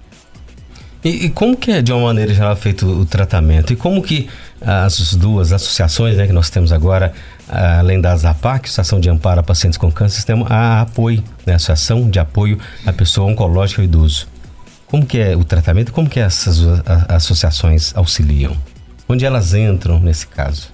E, 1.09 1.25
e, 1.25 1.31
como 1.31 1.57
que 1.57 1.71
é, 1.71 1.81
de 1.81 1.91
uma 1.91 2.03
maneira 2.03 2.35
geral, 2.35 2.55
feito 2.55 2.87
o 2.87 3.07
tratamento? 3.07 3.73
E 3.73 3.77
como 3.77 4.03
que 4.03 4.29
as 4.61 5.15
duas 5.15 5.55
associações 5.55 6.19
né, 6.19 6.27
que 6.27 6.33
nós 6.35 6.51
temos 6.51 6.71
agora, 6.71 7.15
além 7.49 7.99
da 7.99 8.13
APAC, 8.13 8.67
Associação 8.67 9.01
de 9.01 9.09
Amparo 9.09 9.41
a 9.41 9.43
Pacientes 9.43 9.79
com 9.79 9.91
Câncer, 9.91 10.23
temos 10.25 10.51
a 10.51 10.83
APOI, 10.83 11.25
né, 11.47 11.55
Associação 11.55 12.11
de 12.11 12.19
Apoio 12.19 12.59
à 12.85 12.93
Pessoa 12.93 13.31
Oncológica 13.31 13.81
e 13.81 13.87
Idoso. 13.87 14.29
Como 14.87 15.07
que 15.07 15.19
é 15.19 15.35
o 15.35 15.45
tratamento? 15.45 15.93
Como 15.93 16.11
que 16.11 16.21
essas 16.21 16.61
associações 17.09 17.95
auxiliam? 17.97 18.55
Onde 19.09 19.25
elas 19.25 19.55
entram 19.55 19.99
nesse 20.01 20.27
caso? 20.27 20.71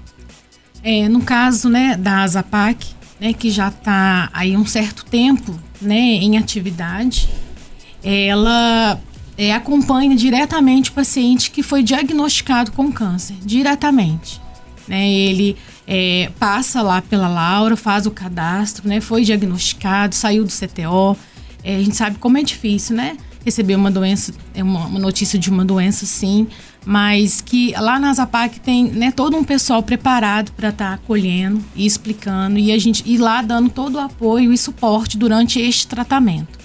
É, 0.82 1.08
no 1.08 1.22
caso 1.22 1.68
né, 1.68 1.96
da 1.96 2.22
ASAPAC, 2.22 2.88
né, 3.20 3.32
que 3.32 3.50
já 3.50 3.68
está 3.68 4.30
aí 4.32 4.56
um 4.56 4.66
certo 4.66 5.04
tempo 5.04 5.54
né, 5.80 5.96
em 5.96 6.38
atividade, 6.38 7.28
ela 8.02 8.98
é, 9.36 9.52
acompanha 9.52 10.14
diretamente 10.14 10.90
o 10.90 10.92
paciente 10.92 11.50
que 11.50 11.62
foi 11.62 11.82
diagnosticado 11.82 12.72
com 12.72 12.90
câncer, 12.92 13.36
diretamente. 13.44 14.40
Né? 14.86 15.08
Ele 15.10 15.56
é, 15.86 16.30
passa 16.38 16.82
lá 16.82 17.02
pela 17.02 17.28
Laura, 17.28 17.76
faz 17.76 18.06
o 18.06 18.10
cadastro, 18.10 18.88
né? 18.88 19.00
foi 19.00 19.22
diagnosticado, 19.22 20.14
saiu 20.14 20.44
do 20.44 20.50
CTO. 20.50 21.16
É, 21.62 21.76
a 21.76 21.82
gente 21.82 21.96
sabe 21.96 22.18
como 22.18 22.38
é 22.38 22.42
difícil, 22.42 22.94
né? 22.94 23.16
Receber 23.44 23.74
uma 23.74 23.90
doença, 23.90 24.32
é 24.54 24.62
uma, 24.62 24.86
uma 24.86 24.98
notícia 24.98 25.38
de 25.38 25.50
uma 25.50 25.64
doença, 25.64 26.06
sim, 26.06 26.46
mas 26.84 27.40
que 27.40 27.72
lá 27.72 27.98
na 27.98 28.12
Zapac 28.12 28.58
tem 28.60 28.84
né, 28.84 29.10
todo 29.10 29.36
um 29.36 29.44
pessoal 29.44 29.82
preparado 29.82 30.50
para 30.52 30.70
estar 30.70 30.88
tá 30.88 30.94
acolhendo 30.94 31.62
e 31.74 31.84
explicando 31.84 32.58
e 32.58 32.72
a 32.72 32.78
gente 32.78 33.02
ir 33.06 33.18
lá 33.18 33.42
dando 33.42 33.68
todo 33.68 33.96
o 33.96 34.00
apoio 34.00 34.52
e 34.52 34.58
suporte 34.58 35.18
durante 35.18 35.58
este 35.58 35.86
tratamento. 35.86 36.63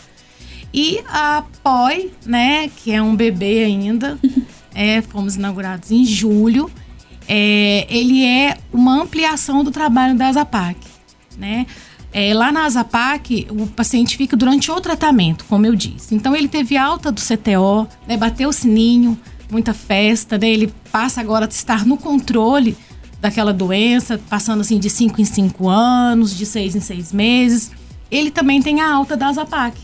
E 0.73 1.01
a 1.07 1.43
POI, 1.63 2.11
né, 2.25 2.69
que 2.69 2.91
é 2.91 3.01
um 3.01 3.15
bebê 3.15 3.63
ainda, 3.63 4.17
é, 4.73 5.01
fomos 5.01 5.35
inaugurados 5.35 5.91
em 5.91 6.05
julho. 6.05 6.69
É, 7.27 7.85
ele 7.89 8.25
é 8.25 8.57
uma 8.73 9.01
ampliação 9.01 9.63
do 9.63 9.71
trabalho 9.71 10.15
da 10.15 10.31
Zapac, 10.31 10.79
né? 11.37 11.67
É, 12.11 12.33
lá 12.33 12.51
na 12.51 12.65
Azapac, 12.65 13.47
o 13.51 13.67
paciente 13.67 14.17
fica 14.17 14.35
durante 14.35 14.71
o 14.71 14.81
tratamento, 14.81 15.45
como 15.45 15.65
eu 15.65 15.75
disse. 15.75 16.15
Então, 16.15 16.35
ele 16.35 16.47
teve 16.47 16.75
alta 16.75 17.11
do 17.11 17.21
CTO, 17.21 17.87
né, 18.07 18.17
bateu 18.17 18.49
o 18.49 18.53
sininho, 18.53 19.15
muita 19.51 19.75
festa, 19.75 20.35
né, 20.37 20.49
ele 20.49 20.73
passa 20.91 21.21
agora 21.21 21.45
a 21.45 21.47
estar 21.47 21.85
no 21.85 21.97
controle 21.97 22.75
daquela 23.21 23.53
doença, 23.53 24.19
passando 24.29 24.61
assim 24.61 24.79
de 24.79 24.89
5 24.89 25.21
em 25.21 25.25
5 25.25 25.69
anos, 25.69 26.35
de 26.35 26.45
6 26.45 26.75
em 26.75 26.79
6 26.79 27.13
meses. 27.13 27.71
Ele 28.09 28.31
também 28.31 28.61
tem 28.61 28.81
a 28.81 28.91
alta 28.91 29.15
da 29.15 29.27
Azapac, 29.27 29.77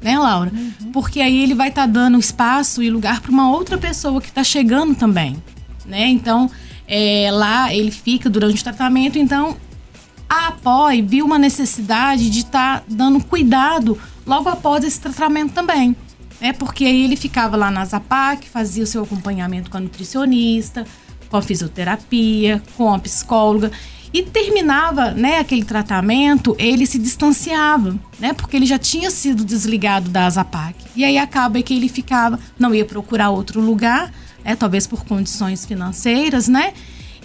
né, 0.00 0.18
Laura? 0.18 0.50
Uhum. 0.52 0.92
Porque 0.92 1.20
aí 1.20 1.42
ele 1.42 1.54
vai 1.54 1.68
estar 1.68 1.82
tá 1.82 1.86
dando 1.86 2.18
espaço 2.18 2.82
e 2.82 2.90
lugar 2.90 3.20
para 3.20 3.30
uma 3.30 3.50
outra 3.50 3.76
pessoa 3.76 4.20
que 4.20 4.28
está 4.28 4.42
chegando 4.42 4.94
também, 4.94 5.36
né? 5.84 6.08
Então, 6.08 6.50
é, 6.86 7.28
lá 7.32 7.72
ele 7.72 7.90
fica 7.90 8.28
durante 8.28 8.60
o 8.60 8.64
tratamento, 8.64 9.18
então 9.18 9.56
a 10.28 10.48
APOI 10.48 11.02
viu 11.02 11.26
uma 11.26 11.38
necessidade 11.38 12.30
de 12.30 12.40
estar 12.40 12.80
tá 12.80 12.84
dando 12.88 13.22
cuidado 13.22 13.98
logo 14.26 14.48
após 14.48 14.84
esse 14.84 15.00
tratamento 15.00 15.52
também. 15.52 15.96
Né? 16.40 16.52
Porque 16.52 16.84
aí 16.84 17.04
ele 17.04 17.16
ficava 17.16 17.56
lá 17.56 17.70
na 17.70 17.84
Zapac, 17.84 18.48
fazia 18.48 18.84
o 18.84 18.86
seu 18.86 19.02
acompanhamento 19.02 19.70
com 19.70 19.76
a 19.76 19.80
nutricionista, 19.80 20.86
com 21.28 21.36
a 21.36 21.42
fisioterapia, 21.42 22.62
com 22.76 22.92
a 22.94 22.98
psicóloga 22.98 23.70
e 24.12 24.22
terminava, 24.22 25.12
né, 25.12 25.38
aquele 25.38 25.64
tratamento, 25.64 26.56
ele 26.58 26.84
se 26.84 26.98
distanciava, 26.98 27.96
né, 28.18 28.32
porque 28.32 28.56
ele 28.56 28.66
já 28.66 28.78
tinha 28.78 29.10
sido 29.10 29.44
desligado 29.44 30.08
da 30.08 30.28
Zapac. 30.28 30.74
E 30.96 31.04
aí 31.04 31.16
acaba 31.16 31.62
que 31.62 31.74
ele 31.74 31.88
ficava, 31.88 32.38
não 32.58 32.74
ia 32.74 32.84
procurar 32.84 33.30
outro 33.30 33.60
lugar, 33.60 34.12
né, 34.44 34.56
talvez 34.56 34.86
por 34.86 35.04
condições 35.04 35.64
financeiras, 35.64 36.48
né, 36.48 36.72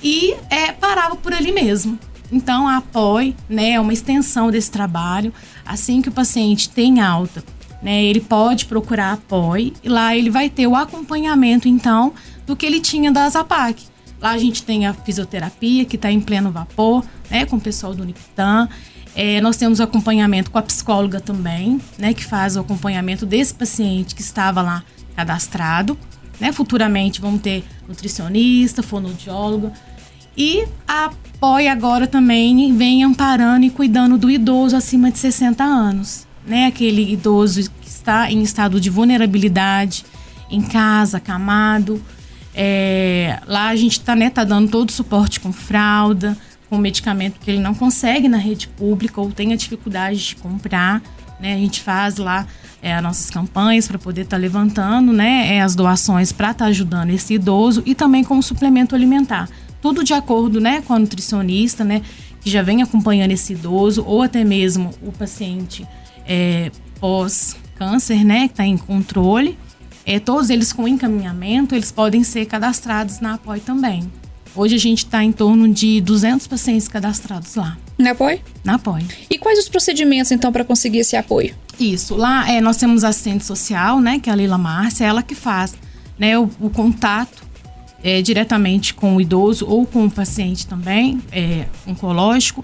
e 0.04 0.36
é, 0.50 0.72
parava 0.72 1.16
por 1.16 1.34
ali 1.34 1.52
mesmo. 1.52 1.98
Então, 2.32 2.68
a 2.68 2.82
né, 3.48 3.72
é 3.72 3.80
uma 3.80 3.94
extensão 3.94 4.50
desse 4.52 4.70
trabalho. 4.70 5.34
Assim 5.66 6.02
que 6.02 6.10
o 6.10 6.12
paciente 6.12 6.70
tem 6.70 7.00
alta, 7.00 7.44
né, 7.82 8.04
ele 8.04 8.20
pode 8.20 8.66
procurar 8.66 9.14
a 9.14 9.18
e 9.84 9.90
lá 9.90 10.16
ele 10.16 10.30
vai 10.30 10.50
ter 10.50 10.68
o 10.68 10.76
acompanhamento, 10.76 11.68
então, 11.68 12.14
do 12.46 12.56
que 12.56 12.66
ele 12.66 12.80
tinha 12.80 13.12
da 13.12 13.28
Zapac. 13.30 13.95
Lá 14.26 14.32
a 14.32 14.40
gente 14.40 14.64
tem 14.64 14.88
a 14.88 14.94
fisioterapia, 14.96 15.86
que 15.86 15.98
está 15.98 16.12
em 16.12 16.20
pleno 16.20 16.50
vapor, 16.50 17.06
né, 17.30 17.46
com 17.46 17.58
o 17.58 17.62
pessoal 17.62 17.94
do 17.94 18.02
Uniptan. 18.02 18.68
É, 19.16 19.40
nós 19.40 19.56
temos 19.56 19.80
acompanhamento 19.80 20.50
com 20.50 20.58
a 20.58 20.64
psicóloga 20.64 21.20
também, 21.20 21.80
né, 21.96 22.12
que 22.12 22.26
faz 22.26 22.58
o 22.58 22.62
acompanhamento 22.62 23.24
desse 23.24 23.54
paciente 23.54 24.16
que 24.16 24.24
estava 24.24 24.64
lá 24.64 24.84
cadastrado. 25.16 25.96
Né? 26.40 26.52
Futuramente 26.52 27.22
vamos 27.22 27.40
ter 27.40 27.64
nutricionista, 27.88 28.82
fonoaudiólogo. 28.82 29.72
E 30.36 30.68
a 30.88 31.12
POI 31.40 31.68
agora 31.68 32.08
também 32.08 32.76
vem 32.76 33.04
amparando 33.04 33.64
e 33.64 33.70
cuidando 33.70 34.18
do 34.18 34.32
idoso 34.32 34.76
acima 34.76 35.12
de 35.12 35.20
60 35.20 35.64
anos. 35.64 36.26
Né? 36.48 36.66
Aquele 36.66 37.14
idoso 37.14 37.70
que 37.80 37.88
está 37.88 38.32
em 38.32 38.42
estado 38.42 38.82
de 38.82 38.90
vulnerabilidade, 38.90 40.04
em 40.50 40.64
casa, 40.64 41.18
acamado. 41.18 42.02
É, 42.56 43.40
lá 43.46 43.68
a 43.68 43.76
gente 43.76 44.00
está 44.00 44.16
né, 44.16 44.30
tá 44.30 44.46
dando 44.46 44.72
todo 44.72 44.90
o 44.90 44.92
suporte 44.92 45.42
com 45.42 45.52
fralda, 45.52 46.38
com 46.70 46.78
medicamento 46.78 47.40
que 47.40 47.52
ele 47.52 47.60
não 47.60 47.76
consegue 47.76 48.30
na 48.30 48.38
rede 48.38 48.68
pública 48.70 49.20
ou 49.20 49.30
tem 49.30 49.52
a 49.52 49.56
dificuldade 49.58 50.26
de 50.26 50.36
comprar. 50.38 51.02
Né? 51.40 51.54
A 51.54 51.58
gente 51.58 51.82
faz 51.82 52.16
lá 52.16 52.48
é, 52.82 52.94
as 52.94 53.04
nossas 53.04 53.30
campanhas 53.30 53.88
para 53.88 54.00
poder 54.00 54.22
estar 54.22 54.38
tá 54.38 54.42
levantando 54.42 55.12
né, 55.12 55.56
é, 55.56 55.62
as 55.62 55.76
doações 55.76 56.32
para 56.32 56.52
estar 56.52 56.66
tá 56.66 56.70
ajudando 56.70 57.10
esse 57.10 57.34
idoso 57.34 57.84
e 57.86 57.94
também 57.94 58.24
com 58.24 58.38
o 58.38 58.44
suplemento 58.44 58.96
alimentar. 58.96 59.50
Tudo 59.82 60.04
de 60.04 60.14
acordo 60.14 60.62
né, 60.62 60.82
com 60.82 60.94
a 60.94 61.00
nutricionista, 61.00 61.84
né, 61.84 62.02
que 62.42 62.50
já 62.50 62.62
vem 62.62 62.82
acompanhando 62.82 63.32
esse 63.32 63.54
idoso 63.54 64.04
ou 64.06 64.22
até 64.22 64.44
mesmo 64.44 64.92
o 65.02 65.12
paciente 65.12 65.86
é, 66.26 66.72
pós-câncer, 67.00 68.24
né, 68.24 68.48
que 68.48 68.54
está 68.54 68.66
em 68.66 68.78
controle. 68.78 69.58
É, 70.06 70.20
todos 70.20 70.50
eles 70.50 70.72
com 70.72 70.88
encaminhamento, 70.88 71.74
eles 71.74 71.92
podem 71.92 72.24
ser 72.24 72.46
cadastrados 72.46 73.20
na 73.20 73.34
APOI 73.34 73.60
também. 73.60 74.12
Hoje 74.56 74.76
a 74.76 74.80
gente 74.80 75.00
está 75.00 75.24
em 75.24 75.32
torno 75.32 75.68
de 75.68 76.00
200 76.00 76.48
pacientes 76.48 76.88
cadastrados 76.88 77.56
lá. 77.56 77.78
Na 77.98 78.12
apoio? 78.12 78.40
Na 78.64 78.76
apoio. 78.76 79.06
E 79.30 79.38
quais 79.38 79.60
os 79.60 79.68
procedimentos, 79.68 80.32
então, 80.32 80.52
para 80.52 80.64
conseguir 80.64 81.00
esse 81.00 81.16
apoio? 81.16 81.56
Isso. 81.80 82.16
Lá 82.16 82.50
é, 82.50 82.62
nós 82.62 82.78
temos 82.78 83.04
assistente 83.04 83.44
social, 83.44 84.00
né, 84.00 84.20
que 84.20 84.30
é 84.30 84.34
a 84.34 84.36
Lila 84.36 84.58
Márcia, 84.58 85.06
ela 85.06 85.24
que 85.24 85.36
faz 85.36 85.74
né, 86.18 86.38
o, 86.38 86.50
o 86.60 86.70
contato 86.70 87.44
é, 88.04 88.22
diretamente 88.22 88.94
com 88.94 89.16
o 89.16 89.22
idoso 89.22 89.66
ou 89.68 89.86
com 89.86 90.06
o 90.06 90.12
paciente 90.12 90.68
também, 90.68 91.20
é, 91.32 91.66
oncológico, 91.88 92.64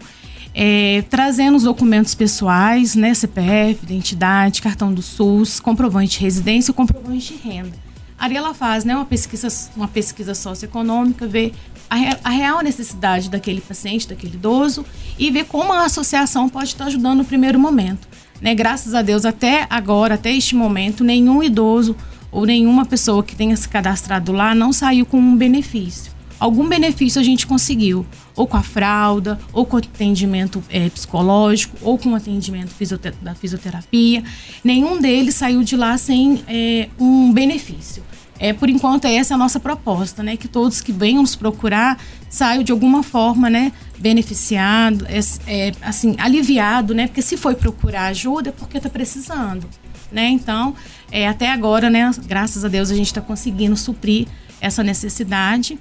é, 0.53 1.03
trazendo 1.09 1.55
os 1.55 1.63
documentos 1.63 2.13
pessoais, 2.13 2.95
né, 2.95 3.13
CPF, 3.13 3.83
identidade, 3.83 4.61
cartão 4.61 4.93
do 4.93 5.01
SUS, 5.01 5.59
comprovante 5.59 6.17
de 6.17 6.23
residência 6.23 6.71
e 6.71 6.73
comprovante 6.73 7.33
de 7.33 7.47
renda. 7.47 7.73
Ali 8.17 8.35
ela 8.35 8.53
faz 8.53 8.85
né, 8.85 8.95
uma, 8.95 9.05
pesquisa, 9.05 9.47
uma 9.75 9.87
pesquisa 9.87 10.35
socioeconômica, 10.35 11.25
vê 11.25 11.53
a, 11.89 11.95
a, 12.23 12.29
real 12.29 12.61
necessidade 12.61 13.29
daquele 13.29 13.59
paciente, 13.59 14.07
daquele 14.07 14.35
idoso, 14.35 14.85
e 15.17 15.31
ver 15.31 15.45
como 15.45 15.73
a 15.73 15.85
associação 15.85 16.47
pode 16.47 16.67
estar 16.67 16.85
ajudando 16.85 17.19
no 17.19 17.25
primeiro 17.25 17.59
momento. 17.59 18.07
Né? 18.39 18.53
Graças 18.53 18.93
a 18.93 19.01
Deus, 19.01 19.25
até 19.25 19.65
agora, 19.69 20.15
até 20.15 20.31
este 20.31 20.55
momento, 20.55 21.03
nenhum 21.03 21.41
idoso 21.41 21.95
ou 22.31 22.45
nenhuma 22.45 22.85
pessoa 22.85 23.23
que 23.23 23.35
tenha 23.35 23.55
se 23.57 23.67
cadastrado 23.67 24.31
lá 24.31 24.53
não 24.53 24.71
saiu 24.71 25.05
com 25.05 25.17
um 25.17 25.35
benefício. 25.35 26.11
Algum 26.39 26.67
benefício 26.67 27.19
a 27.19 27.23
gente 27.23 27.45
conseguiu, 27.45 28.05
ou 28.35 28.47
com 28.47 28.57
a 28.57 28.63
fralda, 28.63 29.39
ou 29.51 29.65
com 29.65 29.77
atendimento 29.77 30.63
é, 30.69 30.89
psicológico, 30.89 31.77
ou 31.81 31.97
com 31.97 32.15
atendimento 32.15 32.69
fisioter 32.69 33.13
da 33.21 33.35
fisioterapia. 33.35 34.23
Nenhum 34.63 34.99
deles 34.99 35.35
saiu 35.35 35.63
de 35.63 35.75
lá 35.75 35.97
sem 35.97 36.43
é, 36.47 36.89
um 36.99 37.31
benefício. 37.31 38.03
É, 38.41 38.53
por 38.53 38.71
enquanto, 38.71 39.05
essa 39.05 39.33
é 39.33 39.35
a 39.35 39.37
nossa 39.37 39.59
proposta, 39.59 40.23
né? 40.23 40.35
Que 40.35 40.47
todos 40.47 40.81
que 40.81 40.91
venham 40.91 41.21
nos 41.21 41.35
procurar 41.35 41.99
saiam 42.27 42.63
de 42.63 42.71
alguma 42.71 43.03
forma, 43.03 43.51
né? 43.51 43.71
Beneficiado, 43.99 45.05
é, 45.07 45.19
é, 45.45 45.71
assim, 45.79 46.15
aliviado, 46.17 46.95
né? 46.95 47.05
Porque 47.05 47.21
se 47.21 47.37
foi 47.37 47.53
procurar 47.53 48.07
ajuda 48.07 48.49
é 48.49 48.51
porque 48.51 48.77
está 48.77 48.89
precisando, 48.89 49.69
né? 50.11 50.27
Então, 50.27 50.73
é, 51.11 51.27
até 51.27 51.51
agora, 51.51 51.87
né? 51.87 52.09
Graças 52.25 52.65
a 52.65 52.67
Deus 52.67 52.89
a 52.89 52.95
gente 52.95 53.05
está 53.05 53.21
conseguindo 53.21 53.77
suprir 53.77 54.27
essa 54.59 54.83
necessidade. 54.83 55.77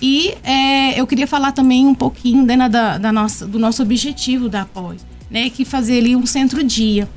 E 0.00 0.34
é, 0.44 1.00
eu 1.00 1.06
queria 1.06 1.26
falar 1.26 1.52
também 1.52 1.86
um 1.86 1.94
pouquinho 1.94 2.44
né, 2.44 2.68
da, 2.68 2.98
da 2.98 3.12
nossa, 3.12 3.46
do 3.46 3.58
nosso 3.58 3.82
objetivo 3.82 4.48
da 4.48 4.62
apoio, 4.62 4.98
né? 5.30 5.50
Que 5.50 5.64
fazer 5.64 5.98
ali 5.98 6.14
um 6.14 6.24
centro-dia. 6.24 7.08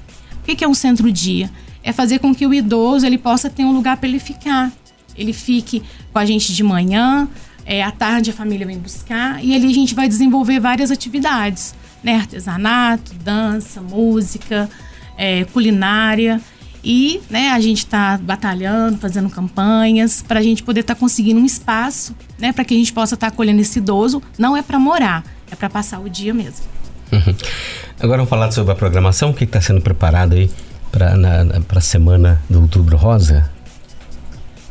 O 0.42 0.44
que, 0.44 0.56
que 0.56 0.64
é 0.64 0.68
um 0.68 0.74
centro-dia? 0.74 1.50
É 1.84 1.92
fazer 1.92 2.20
com 2.20 2.34
que 2.34 2.46
o 2.46 2.54
idoso 2.54 3.06
ele 3.06 3.18
possa 3.18 3.50
ter 3.50 3.64
um 3.64 3.72
lugar 3.72 3.98
para 3.98 4.10
ele 4.10 4.20
ficar, 4.20 4.72
ele 5.16 5.34
fique 5.34 5.84
com 6.12 6.20
a 6.20 6.26
gente 6.26 6.54
de 6.54 6.64
manhã, 6.64 7.28
é, 7.66 7.84
à 7.84 7.92
tarde 7.92 8.32
a 8.32 8.34
família 8.34 8.66
vem 8.66 8.78
buscar 8.78 9.44
e 9.44 9.54
ali 9.54 9.68
a 9.68 9.74
gente 9.74 9.94
vai 9.94 10.08
desenvolver 10.08 10.60
várias 10.60 10.90
atividades, 10.90 11.76
né? 12.04 12.16
Artesanato, 12.16 13.14
dança, 13.24 13.82
música, 13.82 14.70
é, 15.18 15.46
culinária 15.46 16.42
e 16.84 17.22
né, 17.30 17.50
a 17.50 17.60
gente 17.60 17.80
está 17.80 18.18
batalhando, 18.18 18.98
fazendo 18.98 19.30
campanhas 19.30 20.24
para 20.28 20.40
a 20.40 20.44
gente 20.44 20.64
poder 20.64 20.82
estar 20.82 20.96
tá 20.96 21.00
conseguindo 21.00 21.40
um 21.40 21.46
espaço, 21.46 22.16
né, 22.40 22.52
para 22.52 22.66
que 22.66 22.74
a 22.74 22.78
gente 22.78 22.92
possa 22.92 23.16
estar 23.16 23.28
tá 23.28 23.34
acolhendo 23.34 23.62
esse 23.62 23.80
idoso. 23.80 24.22
Não 24.38 24.58
é 24.58 24.62
para 24.62 24.80
morar, 24.80 25.24
é 25.52 25.56
para 25.56 25.70
passar 25.70 26.00
o 26.00 26.10
dia 26.10 26.34
mesmo. 26.34 26.66
Uhum. 27.12 27.36
Agora 28.00 28.18
vamos 28.18 28.30
falar 28.30 28.52
sobre 28.52 28.72
a 28.72 28.76
programação, 28.76 29.32
o 29.32 29.34
que 29.34 29.44
está 29.44 29.62
sendo 29.62 29.82
preparado 29.82 30.34
aí 30.34 30.50
para 30.92 31.78
a 31.78 31.82
semana 31.82 32.42
do 32.50 32.62
Outubro 32.62 32.98
Rosa? 32.98 33.50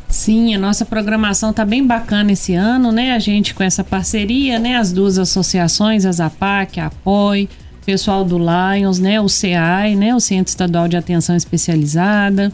Sim, 0.09 0.53
a 0.53 0.59
nossa 0.59 0.83
programação 0.83 1.53
tá 1.53 1.63
bem 1.63 1.87
bacana 1.87 2.33
esse 2.33 2.53
ano, 2.53 2.91
né? 2.91 3.13
A 3.13 3.19
gente 3.19 3.53
com 3.53 3.63
essa 3.63 3.81
parceria, 3.81 4.59
né? 4.59 4.75
As 4.75 4.91
duas 4.91 5.17
associações, 5.17 6.05
a 6.05 6.11
ZAPAC, 6.11 6.81
a 6.81 6.87
APOI, 6.87 7.47
pessoal 7.85 8.23
do 8.23 8.37
Lions, 8.37 8.99
né? 8.99 9.19
O 9.19 9.27
CEAI, 9.27 9.95
né? 9.95 10.15
O 10.15 10.19
Centro 10.19 10.49
Estadual 10.49 10.87
de 10.87 10.97
Atenção 10.97 11.35
Especializada, 11.35 12.51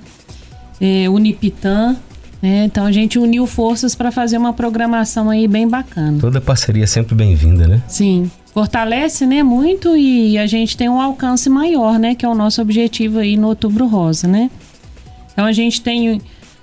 é, 0.80 1.10
Unipitan, 1.10 1.96
né? 2.42 2.66
Então 2.66 2.86
a 2.86 2.92
gente 2.92 3.18
uniu 3.18 3.46
forças 3.48 3.96
para 3.96 4.12
fazer 4.12 4.38
uma 4.38 4.54
programação 4.54 5.30
aí 5.30 5.48
bem 5.48 5.68
bacana. 5.68 6.18
Toda 6.20 6.40
parceria 6.40 6.84
é 6.84 6.88
sempre 6.88 7.16
bem-vinda, 7.16 7.68
né? 7.68 7.82
Sim. 7.88 8.30
Fortalece, 8.54 9.26
né, 9.28 9.44
muito 9.44 9.96
e 9.96 10.36
a 10.36 10.48
gente 10.48 10.76
tem 10.76 10.90
um 10.90 11.00
alcance 11.00 11.48
maior, 11.48 12.00
né, 12.00 12.16
que 12.16 12.26
é 12.26 12.28
o 12.28 12.34
nosso 12.34 12.60
objetivo 12.60 13.20
aí 13.20 13.38
no 13.38 13.50
Outubro 13.50 13.86
Rosa, 13.86 14.28
né? 14.28 14.50
Então 15.32 15.46
a 15.46 15.52
gente 15.52 15.80
tem 15.80 16.20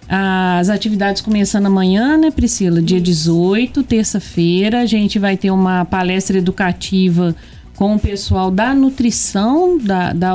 as 0.09 0.69
atividades 0.71 1.23
começando 1.23 1.67
amanhã, 1.67 2.19
né, 2.19 2.33
Priscila? 2.33 2.83
Dia 2.83 3.01
18, 3.01 3.85
terça-feira, 3.85 4.81
a 4.81 4.87
gente 4.87 5.21
vai 5.21 5.37
ter 5.37 5.53
uma 5.53 5.85
palestra 5.85 6.37
educativa 6.37 7.35
com 7.77 7.95
o 7.95 7.99
pessoal 7.99 8.51
da 8.51 8.75
nutrição 8.75 9.79
da, 9.79 10.13
da. 10.13 10.35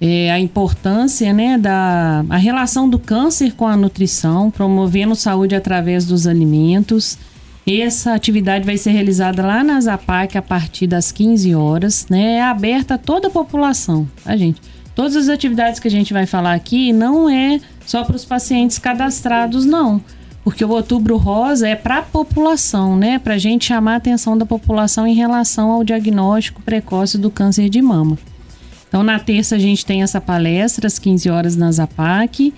É, 0.00 0.32
a 0.32 0.40
importância, 0.40 1.32
né, 1.32 1.56
da 1.56 2.24
a 2.28 2.36
relação 2.36 2.88
do 2.88 2.98
câncer 2.98 3.52
com 3.52 3.66
a 3.66 3.76
nutrição, 3.76 4.50
promovendo 4.50 5.14
saúde 5.14 5.54
através 5.54 6.04
dos 6.04 6.26
alimentos. 6.26 7.16
Essa 7.64 8.12
atividade 8.12 8.64
vai 8.64 8.76
ser 8.76 8.90
realizada 8.90 9.46
lá 9.46 9.62
na 9.62 9.80
Zapac 9.80 10.36
a 10.36 10.42
partir 10.42 10.88
das 10.88 11.12
15 11.12 11.54
horas, 11.54 12.06
né? 12.10 12.38
É 12.38 12.42
aberta 12.42 12.94
a 12.94 12.98
toda 12.98 13.28
a 13.28 13.30
população, 13.30 14.08
tá, 14.24 14.36
gente? 14.36 14.60
Todas 14.96 15.14
as 15.14 15.28
atividades 15.28 15.78
que 15.78 15.86
a 15.86 15.90
gente 15.90 16.12
vai 16.12 16.26
falar 16.26 16.54
aqui 16.54 16.92
não 16.92 17.30
é 17.30 17.60
só 17.86 18.02
para 18.04 18.16
os 18.16 18.24
pacientes 18.24 18.78
cadastrados, 18.78 19.64
não. 19.64 20.02
Porque 20.44 20.64
o 20.64 20.70
Outubro 20.70 21.16
Rosa 21.16 21.68
é 21.68 21.76
para 21.76 21.98
a 21.98 22.02
população, 22.02 22.96
né? 22.96 23.18
Para 23.18 23.34
a 23.34 23.38
gente 23.38 23.66
chamar 23.66 23.94
a 23.94 23.96
atenção 23.96 24.36
da 24.36 24.44
população 24.44 25.06
em 25.06 25.14
relação 25.14 25.70
ao 25.70 25.84
diagnóstico 25.84 26.60
precoce 26.62 27.16
do 27.16 27.30
câncer 27.30 27.68
de 27.68 27.80
mama. 27.80 28.18
Então, 28.88 29.02
na 29.02 29.18
terça, 29.18 29.56
a 29.56 29.58
gente 29.58 29.86
tem 29.86 30.02
essa 30.02 30.20
palestra, 30.20 30.86
às 30.86 30.98
15 30.98 31.30
horas, 31.30 31.56
na 31.56 31.70
Zapac. 31.70 32.52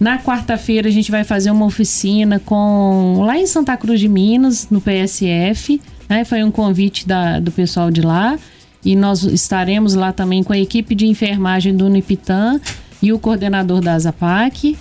Na 0.00 0.18
quarta-feira, 0.18 0.88
a 0.88 0.90
gente 0.90 1.10
vai 1.10 1.24
fazer 1.24 1.50
uma 1.50 1.66
oficina 1.66 2.38
com 2.38 3.22
lá 3.24 3.36
em 3.36 3.46
Santa 3.46 3.76
Cruz 3.76 4.00
de 4.00 4.08
Minas, 4.08 4.68
no 4.70 4.80
PSF. 4.80 5.80
Né? 6.08 6.24
Foi 6.24 6.42
um 6.42 6.50
convite 6.50 7.06
da, 7.06 7.40
do 7.40 7.50
pessoal 7.50 7.90
de 7.90 8.00
lá. 8.00 8.38
E 8.84 8.94
nós 8.94 9.24
estaremos 9.24 9.94
lá 9.94 10.12
também 10.12 10.42
com 10.42 10.52
a 10.52 10.58
equipe 10.58 10.94
de 10.94 11.06
enfermagem 11.06 11.76
do 11.76 11.86
Unipitan 11.86 12.60
e 13.02 13.12
o 13.12 13.18
coordenador 13.18 13.80
da 13.80 13.98
Zapac. 13.98 14.76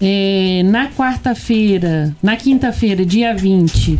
É, 0.00 0.62
na 0.64 0.88
quarta-feira, 0.88 2.16
na 2.22 2.36
quinta-feira, 2.36 3.04
dia 3.04 3.34
20, 3.34 3.98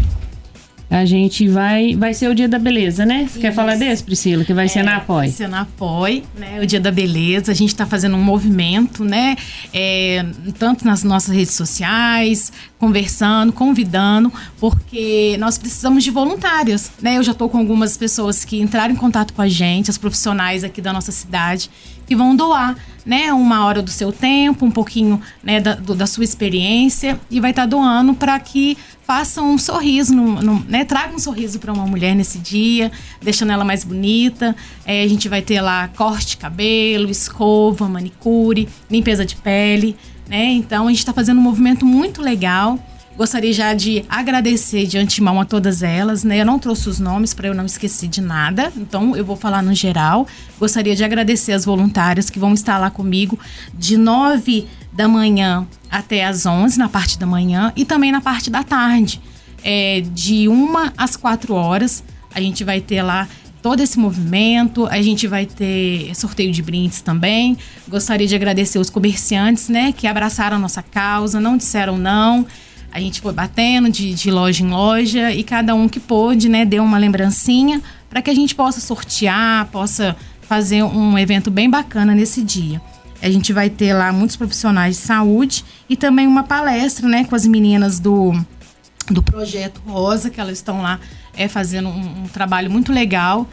a 0.90 1.04
gente 1.04 1.46
vai. 1.46 1.94
Vai 1.94 2.12
ser 2.12 2.28
o 2.28 2.34
dia 2.34 2.48
da 2.48 2.58
beleza, 2.58 3.06
né? 3.06 3.28
Você 3.30 3.38
quer 3.38 3.52
falar 3.54 3.76
desse, 3.76 4.02
Priscila? 4.02 4.44
Que 4.44 4.52
vai 4.52 4.64
é, 4.64 4.68
ser 4.68 4.82
na 4.82 4.96
Apoio. 4.96 5.18
Vai 5.20 5.28
ser 5.28 5.48
na 5.48 5.60
Apoio, 5.60 6.24
né? 6.36 6.60
O 6.60 6.66
dia 6.66 6.80
da 6.80 6.90
beleza. 6.90 7.52
A 7.52 7.54
gente 7.54 7.68
está 7.68 7.86
fazendo 7.86 8.16
um 8.16 8.22
movimento, 8.22 9.04
né? 9.04 9.36
É, 9.72 10.26
tanto 10.58 10.84
nas 10.84 11.04
nossas 11.04 11.32
redes 11.32 11.54
sociais, 11.54 12.52
conversando, 12.76 13.52
convidando, 13.52 14.32
porque 14.58 15.36
nós 15.38 15.56
precisamos 15.56 16.02
de 16.02 16.10
voluntários, 16.10 16.90
né? 17.00 17.18
Eu 17.18 17.22
já 17.22 17.32
estou 17.32 17.48
com 17.48 17.58
algumas 17.58 17.96
pessoas 17.96 18.44
que 18.44 18.60
entraram 18.60 18.92
em 18.92 18.96
contato 18.96 19.32
com 19.32 19.42
a 19.42 19.48
gente, 19.48 19.90
as 19.90 19.98
profissionais 19.98 20.64
aqui 20.64 20.80
da 20.80 20.92
nossa 20.92 21.12
cidade, 21.12 21.70
vão 22.14 22.34
doar, 22.34 22.76
né, 23.04 23.32
uma 23.32 23.64
hora 23.64 23.82
do 23.82 23.90
seu 23.90 24.12
tempo, 24.12 24.64
um 24.64 24.70
pouquinho, 24.70 25.20
né, 25.42 25.60
da, 25.60 25.74
do, 25.74 25.94
da 25.94 26.06
sua 26.06 26.24
experiência 26.24 27.18
e 27.30 27.40
vai 27.40 27.50
estar 27.50 27.62
tá 27.62 27.66
doando 27.66 28.14
para 28.14 28.38
que 28.38 28.76
façam 29.06 29.50
um 29.50 29.58
sorriso, 29.58 30.14
no, 30.14 30.40
no, 30.40 30.64
né, 30.68 30.84
traga 30.84 31.14
um 31.14 31.18
sorriso 31.18 31.58
para 31.58 31.72
uma 31.72 31.86
mulher 31.86 32.14
nesse 32.14 32.38
dia, 32.38 32.92
deixando 33.20 33.50
ela 33.50 33.64
mais 33.64 33.82
bonita. 33.82 34.54
É, 34.84 35.02
a 35.02 35.08
gente 35.08 35.28
vai 35.28 35.42
ter 35.42 35.60
lá 35.60 35.88
corte 35.88 36.28
de 36.28 36.36
cabelo, 36.36 37.10
escova, 37.10 37.88
manicure, 37.88 38.68
limpeza 38.88 39.24
de 39.24 39.34
pele, 39.34 39.96
né? 40.28 40.52
Então 40.52 40.86
a 40.86 40.90
gente 40.90 41.00
está 41.00 41.12
fazendo 41.12 41.38
um 41.38 41.42
movimento 41.42 41.84
muito 41.84 42.22
legal. 42.22 42.78
Gostaria 43.20 43.52
já 43.52 43.74
de 43.74 44.02
agradecer 44.08 44.86
de 44.86 44.96
antemão 44.96 45.38
a 45.38 45.44
todas 45.44 45.82
elas, 45.82 46.24
né? 46.24 46.40
Eu 46.40 46.46
não 46.46 46.58
trouxe 46.58 46.88
os 46.88 46.98
nomes 46.98 47.34
para 47.34 47.48
eu 47.48 47.54
não 47.54 47.66
esquecer 47.66 48.08
de 48.08 48.22
nada, 48.22 48.72
então 48.74 49.14
eu 49.14 49.22
vou 49.22 49.36
falar 49.36 49.62
no 49.62 49.74
geral. 49.74 50.26
Gostaria 50.58 50.96
de 50.96 51.04
agradecer 51.04 51.52
as 51.52 51.66
voluntárias 51.66 52.30
que 52.30 52.38
vão 52.38 52.54
estar 52.54 52.78
lá 52.78 52.88
comigo 52.88 53.38
de 53.74 53.98
9 53.98 54.66
da 54.90 55.06
manhã 55.06 55.68
até 55.90 56.24
as 56.24 56.46
11 56.46 56.78
na 56.78 56.88
parte 56.88 57.18
da 57.18 57.26
manhã 57.26 57.74
e 57.76 57.84
também 57.84 58.10
na 58.10 58.22
parte 58.22 58.48
da 58.48 58.64
tarde. 58.64 59.20
É, 59.62 60.00
de 60.14 60.48
1 60.48 60.74
às 60.96 61.14
4 61.14 61.52
horas, 61.52 62.02
a 62.34 62.40
gente 62.40 62.64
vai 62.64 62.80
ter 62.80 63.02
lá 63.02 63.28
todo 63.60 63.80
esse 63.82 63.98
movimento. 63.98 64.86
A 64.86 65.02
gente 65.02 65.26
vai 65.26 65.44
ter 65.44 66.14
sorteio 66.14 66.50
de 66.52 66.62
brindes 66.62 67.02
também. 67.02 67.58
Gostaria 67.86 68.26
de 68.26 68.34
agradecer 68.34 68.78
os 68.78 68.88
comerciantes, 68.88 69.68
né, 69.68 69.92
que 69.92 70.06
abraçaram 70.06 70.56
a 70.56 70.58
nossa 70.58 70.82
causa, 70.82 71.38
não 71.38 71.58
disseram 71.58 71.98
não. 71.98 72.46
A 72.92 73.00
gente 73.00 73.20
foi 73.20 73.32
batendo 73.32 73.88
de, 73.88 74.14
de 74.14 74.30
loja 74.30 74.64
em 74.64 74.70
loja 74.70 75.32
e 75.32 75.44
cada 75.44 75.74
um 75.74 75.88
que 75.88 76.00
pôde, 76.00 76.48
né, 76.48 76.64
deu 76.64 76.82
uma 76.82 76.98
lembrancinha 76.98 77.80
para 78.08 78.20
que 78.20 78.30
a 78.30 78.34
gente 78.34 78.54
possa 78.54 78.80
sortear, 78.80 79.66
possa 79.66 80.16
fazer 80.42 80.82
um 80.82 81.16
evento 81.16 81.50
bem 81.50 81.70
bacana 81.70 82.14
nesse 82.14 82.42
dia. 82.42 82.80
A 83.22 83.30
gente 83.30 83.52
vai 83.52 83.70
ter 83.70 83.92
lá 83.94 84.12
muitos 84.12 84.36
profissionais 84.36 84.96
de 84.96 85.02
saúde 85.02 85.64
e 85.88 85.96
também 85.96 86.26
uma 86.26 86.42
palestra, 86.42 87.08
né, 87.08 87.24
com 87.24 87.36
as 87.36 87.46
meninas 87.46 88.00
do, 88.00 88.32
do 89.08 89.22
projeto 89.22 89.80
Rosa, 89.86 90.30
que 90.30 90.40
elas 90.40 90.58
estão 90.58 90.82
lá 90.82 90.98
é, 91.36 91.46
fazendo 91.46 91.88
um, 91.88 92.24
um 92.24 92.28
trabalho 92.28 92.70
muito 92.70 92.92
legal 92.92 93.46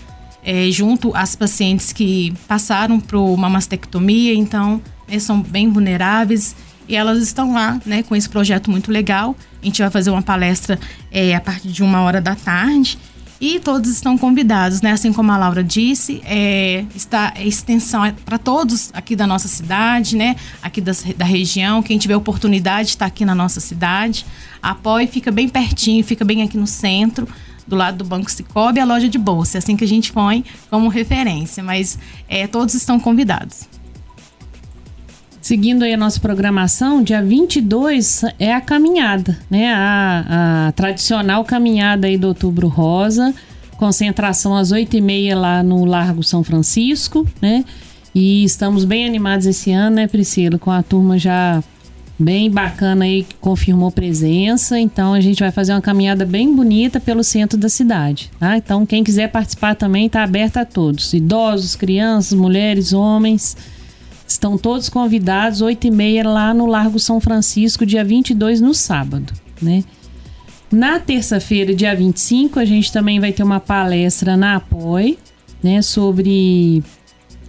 é, 0.43 0.71
junto 0.71 1.13
às 1.13 1.35
pacientes 1.35 1.91
que 1.91 2.33
passaram 2.47 3.01
por 3.01 3.17
uma 3.17 3.49
mastectomia, 3.49 4.33
então 4.33 4.81
né, 5.07 5.19
são 5.19 5.41
bem 5.41 5.69
vulneráveis 5.69 6.55
e 6.87 6.95
elas 6.95 7.19
estão 7.19 7.53
lá 7.53 7.79
né, 7.85 8.03
com 8.03 8.15
esse 8.15 8.29
projeto 8.29 8.71
muito 8.71 8.91
legal. 8.91 9.35
A 9.61 9.65
gente 9.65 9.81
vai 9.81 9.89
fazer 9.89 10.09
uma 10.09 10.21
palestra 10.21 10.79
é, 11.11 11.35
a 11.35 11.41
partir 11.41 11.69
de 11.69 11.83
uma 11.83 12.01
hora 12.01 12.21
da 12.21 12.35
tarde 12.35 12.97
e 13.39 13.59
todos 13.59 13.91
estão 13.91 14.17
convidados, 14.17 14.81
né? 14.81 14.91
Assim 14.91 15.13
como 15.13 15.31
a 15.31 15.37
Laura 15.37 15.63
disse, 15.63 16.21
é, 16.25 16.85
está 16.95 17.33
a 17.35 17.43
extensão 17.43 18.03
é 18.03 18.11
para 18.11 18.37
todos 18.37 18.89
aqui 18.93 19.15
da 19.15 19.27
nossa 19.27 19.47
cidade, 19.47 20.15
né? 20.15 20.35
Aqui 20.61 20.81
das, 20.81 21.03
da 21.15 21.25
região. 21.25 21.83
Quem 21.83 21.97
tiver 21.97 22.15
oportunidade 22.15 22.89
está 22.89 23.05
aqui 23.05 23.23
na 23.23 23.35
nossa 23.35 23.59
cidade. 23.59 24.25
A 24.61 24.75
fica 25.07 25.31
bem 25.31 25.47
pertinho, 25.47 26.03
fica 26.03 26.25
bem 26.25 26.41
aqui 26.41 26.57
no 26.57 26.65
centro 26.65 27.27
do 27.67 27.75
lado 27.75 27.97
do 27.97 28.05
Banco 28.05 28.31
Cicobi, 28.31 28.79
a 28.79 28.85
loja 28.85 29.09
de 29.09 29.17
bolsa. 29.17 29.57
É 29.57 29.59
assim 29.59 29.75
que 29.75 29.83
a 29.83 29.87
gente 29.87 30.11
põe 30.11 30.43
como 30.69 30.87
referência, 30.87 31.61
mas 31.61 31.99
é, 32.27 32.47
todos 32.47 32.73
estão 32.73 32.99
convidados. 32.99 33.67
Seguindo 35.47 35.83
aí 35.83 35.93
a 35.93 35.97
nossa 35.97 36.19
programação, 36.19 37.01
dia 37.01 37.23
22 37.23 38.23
é 38.37 38.53
a 38.53 38.59
caminhada, 38.59 39.39
né? 39.49 39.71
A, 39.73 40.67
a 40.67 40.71
tradicional 40.73 41.45
caminhada 41.45 42.05
aí 42.05 42.17
do 42.17 42.27
Outubro 42.27 42.67
Rosa, 42.67 43.33
concentração 43.77 44.57
às 44.57 44.73
8h30 44.73 45.35
lá 45.35 45.63
no 45.63 45.85
Largo 45.85 46.21
São 46.21 46.43
Francisco, 46.43 47.25
né? 47.41 47.63
E 48.13 48.43
estamos 48.43 48.83
bem 48.83 49.05
animados 49.05 49.45
esse 49.45 49.71
ano, 49.71 49.95
né, 49.95 50.07
Priscila? 50.07 50.59
Com 50.59 50.69
a 50.69 50.83
turma 50.83 51.17
já 51.17 51.63
bem 52.19 52.51
bacana 52.51 53.05
aí 53.05 53.23
que 53.23 53.35
confirmou 53.35 53.89
presença. 53.89 54.77
Então 54.77 55.13
a 55.13 55.21
gente 55.21 55.39
vai 55.39 55.51
fazer 55.51 55.71
uma 55.71 55.81
caminhada 55.81 56.25
bem 56.25 56.53
bonita 56.53 56.99
pelo 56.99 57.23
centro 57.23 57.57
da 57.57 57.69
cidade, 57.69 58.29
tá? 58.37 58.57
Então 58.57 58.85
quem 58.85 59.01
quiser 59.01 59.31
participar 59.31 59.75
também 59.75 60.07
está 60.07 60.25
aberto 60.25 60.57
a 60.57 60.65
todos, 60.65 61.13
idosos, 61.13 61.73
crianças, 61.73 62.37
mulheres, 62.37 62.91
homens. 62.91 63.55
Estão 64.37 64.55
todos 64.55 64.87
convidados, 64.87 65.61
8 65.61 65.87
e 65.87 65.89
meia 65.89 66.29
lá 66.29 66.53
no 66.53 66.67
Largo 66.67 66.99
São 66.99 67.19
Francisco, 67.19 67.83
dia 67.87 68.05
22, 68.05 68.61
no 68.61 68.71
sábado, 68.71 69.33
né? 69.59 69.83
Na 70.71 70.99
terça-feira, 70.99 71.73
dia 71.73 71.95
25, 71.95 72.59
a 72.59 72.63
gente 72.63 72.93
também 72.93 73.19
vai 73.19 73.31
ter 73.31 73.41
uma 73.41 73.59
palestra 73.59 74.37
na 74.37 74.57
APOI, 74.57 75.17
né, 75.63 75.81
sobre 75.81 76.83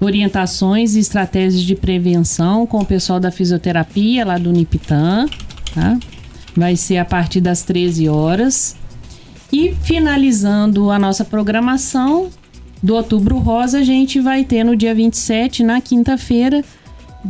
orientações 0.00 0.96
e 0.96 1.00
estratégias 1.00 1.60
de 1.60 1.74
prevenção 1.74 2.66
com 2.66 2.78
o 2.78 2.86
pessoal 2.86 3.20
da 3.20 3.30
fisioterapia 3.30 4.24
lá 4.24 4.38
do 4.38 4.50
Nipitan, 4.50 5.26
tá? 5.74 5.98
Vai 6.56 6.74
ser 6.74 6.96
a 6.96 7.04
partir 7.04 7.42
das 7.42 7.62
13 7.64 8.08
horas. 8.08 8.76
E 9.52 9.74
finalizando 9.82 10.90
a 10.90 10.98
nossa 10.98 11.22
programação 11.22 12.30
do 12.82 12.94
Outubro 12.94 13.36
Rosa, 13.38 13.80
a 13.80 13.82
gente 13.82 14.20
vai 14.20 14.42
ter 14.42 14.64
no 14.64 14.74
dia 14.74 14.94
27, 14.94 15.62
na 15.62 15.82
quinta-feira, 15.82 16.64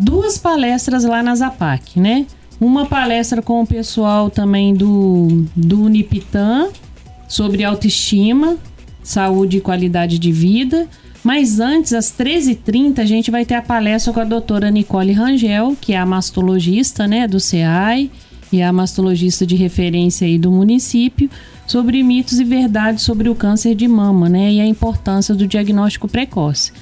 duas 0.00 0.38
palestras 0.38 1.04
lá 1.04 1.22
na 1.22 1.34
Zapac, 1.34 1.98
né? 1.98 2.26
Uma 2.60 2.86
palestra 2.86 3.40
com 3.40 3.62
o 3.62 3.66
pessoal 3.66 4.30
também 4.30 4.74
do, 4.74 5.44
do 5.54 5.82
Unipitan 5.82 6.68
sobre 7.28 7.62
autoestima, 7.62 8.56
saúde 9.02 9.58
e 9.58 9.60
qualidade 9.60 10.18
de 10.18 10.32
vida 10.32 10.88
mas 11.22 11.60
antes, 11.60 11.92
às 11.92 12.06
13h30, 12.06 13.00
a 13.00 13.04
gente 13.04 13.30
vai 13.30 13.44
ter 13.44 13.54
a 13.54 13.62
palestra 13.62 14.12
com 14.12 14.20
a 14.20 14.24
doutora 14.24 14.70
Nicole 14.70 15.12
Rangel, 15.12 15.76
que 15.80 15.92
é 15.92 15.98
a 15.98 16.06
mastologista 16.06 17.06
né, 17.06 17.26
do 17.26 17.40
CEAI 17.40 18.10
e 18.50 18.60
é 18.60 18.66
a 18.66 18.72
mastologista 18.72 19.44
de 19.44 19.54
referência 19.54 20.26
aí 20.26 20.38
do 20.38 20.50
município, 20.50 21.28
sobre 21.66 22.02
mitos 22.02 22.40
e 22.40 22.44
verdades 22.44 23.02
sobre 23.02 23.28
o 23.28 23.34
câncer 23.34 23.74
de 23.74 23.86
mama 23.86 24.28
né, 24.28 24.52
e 24.52 24.60
a 24.60 24.66
importância 24.66 25.34
do 25.34 25.46
diagnóstico 25.46 26.08
precoce. 26.08 26.72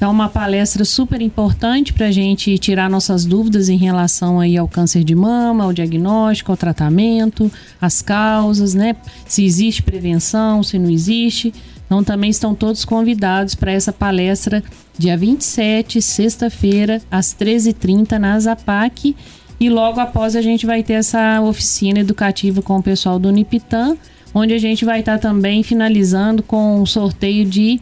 Então, 0.00 0.10
uma 0.10 0.30
palestra 0.30 0.82
super 0.82 1.20
importante 1.20 1.92
para 1.92 2.06
a 2.06 2.10
gente 2.10 2.56
tirar 2.56 2.88
nossas 2.88 3.26
dúvidas 3.26 3.68
em 3.68 3.76
relação 3.76 4.40
aí 4.40 4.56
ao 4.56 4.66
câncer 4.66 5.04
de 5.04 5.14
mama, 5.14 5.64
ao 5.64 5.74
diagnóstico, 5.74 6.50
ao 6.50 6.56
tratamento, 6.56 7.52
as 7.78 8.00
causas, 8.00 8.72
né? 8.72 8.96
Se 9.26 9.44
existe 9.44 9.82
prevenção, 9.82 10.62
se 10.62 10.78
não 10.78 10.88
existe. 10.88 11.52
Então 11.84 12.02
também 12.02 12.30
estão 12.30 12.54
todos 12.54 12.82
convidados 12.82 13.54
para 13.54 13.72
essa 13.72 13.92
palestra 13.92 14.64
dia 14.96 15.18
27, 15.18 16.00
sexta-feira, 16.00 17.02
às 17.10 17.34
13h30 17.34 18.12
na 18.16 18.40
Zapac. 18.40 19.14
E 19.60 19.68
logo 19.68 20.00
após 20.00 20.34
a 20.34 20.40
gente 20.40 20.64
vai 20.64 20.82
ter 20.82 20.94
essa 20.94 21.42
oficina 21.42 22.00
educativa 22.00 22.62
com 22.62 22.78
o 22.78 22.82
pessoal 22.82 23.18
do 23.18 23.28
Unipitan, 23.28 23.98
onde 24.32 24.54
a 24.54 24.58
gente 24.58 24.82
vai 24.82 25.00
estar 25.00 25.18
também 25.18 25.62
finalizando 25.62 26.42
com 26.42 26.80
o 26.80 26.86
sorteio 26.86 27.44
de 27.44 27.78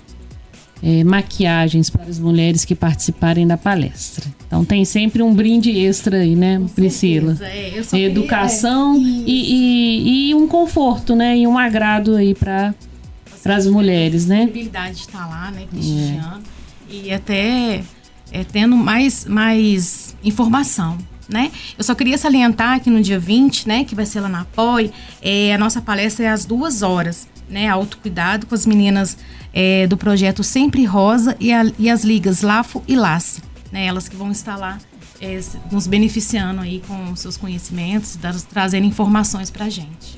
é, 0.83 1.03
maquiagens 1.05 1.91
para 1.91 2.05
as 2.05 2.19
mulheres 2.19 2.65
que 2.65 2.75
participarem 2.75 3.47
da 3.47 3.57
palestra. 3.57 4.25
Então 4.47 4.65
tem 4.65 4.85
sempre 4.85 5.23
um 5.23 5.35
brinde 5.35 5.71
extra 5.71 6.19
aí, 6.19 6.35
né, 6.35 6.59
Com 6.59 6.69
Priscila? 6.69 7.37
É, 7.43 7.83
Educação 7.99 8.95
queria, 8.97 9.23
é, 9.23 9.25
e, 9.27 9.53
e, 9.53 10.31
e, 10.31 10.35
um 10.35 10.47
conforto, 10.47 11.15
né? 11.15 11.37
E 11.37 11.47
um 11.47 11.59
agrado 11.59 12.17
aí 12.17 12.35
para 12.35 12.75
as 13.45 13.67
mulheres, 13.67 14.27
né? 14.27 14.43
A 14.43 14.47
possibilidade 14.47 14.95
de 14.95 15.01
estar 15.01 15.27
lá, 15.27 15.51
né, 15.51 15.67
prestigiando. 15.71 16.43
É. 16.91 16.95
E 16.95 17.13
até 17.13 17.83
é, 18.33 18.45
tendo 18.45 18.77
mais, 18.77 19.25
mais 19.27 20.17
informação. 20.23 20.97
Né? 21.29 21.53
Eu 21.77 21.85
só 21.85 21.95
queria 21.95 22.17
salientar 22.17 22.81
que 22.81 22.89
no 22.89 23.03
dia 23.03 23.19
20, 23.19 23.69
né, 23.69 23.85
que 23.85 23.95
vai 23.95 24.07
ser 24.07 24.21
lá 24.21 24.31
na 24.31 24.47
POI, 24.47 24.91
é, 25.21 25.53
a 25.53 25.59
nossa 25.59 25.83
palestra 25.83 26.25
é 26.25 26.29
às 26.31 26.47
duas 26.47 26.81
horas, 26.81 27.29
né? 27.49 27.69
Autocuidado 27.69 28.47
com 28.47 28.55
as 28.55 28.67
meninas 28.67 29.17
é, 29.53 29.87
do 29.87 29.97
projeto 29.97 30.43
Sempre 30.43 30.85
Rosa 30.85 31.37
e, 31.41 31.53
a, 31.53 31.65
e, 31.79 31.89
as 31.89 32.05
ligas 32.05 32.43
LAFO 32.43 32.83
e 32.87 32.97
LACE, 32.97 33.43
né? 33.73 33.87
Elas 33.87 34.09
que 34.09 34.17
vão 34.17 34.31
estar 34.31 34.57
lá 34.57 34.79
é, 35.21 35.41
nos 35.71 35.87
beneficiando 35.87 36.61
aí 36.61 36.83
com 36.87 37.15
seus 37.17 37.37
conhecimentos, 37.37 38.19
trazendo 38.49 38.87
informações 38.87 39.51
para 39.51 39.67
a 39.67 39.71
gente. 39.71 40.18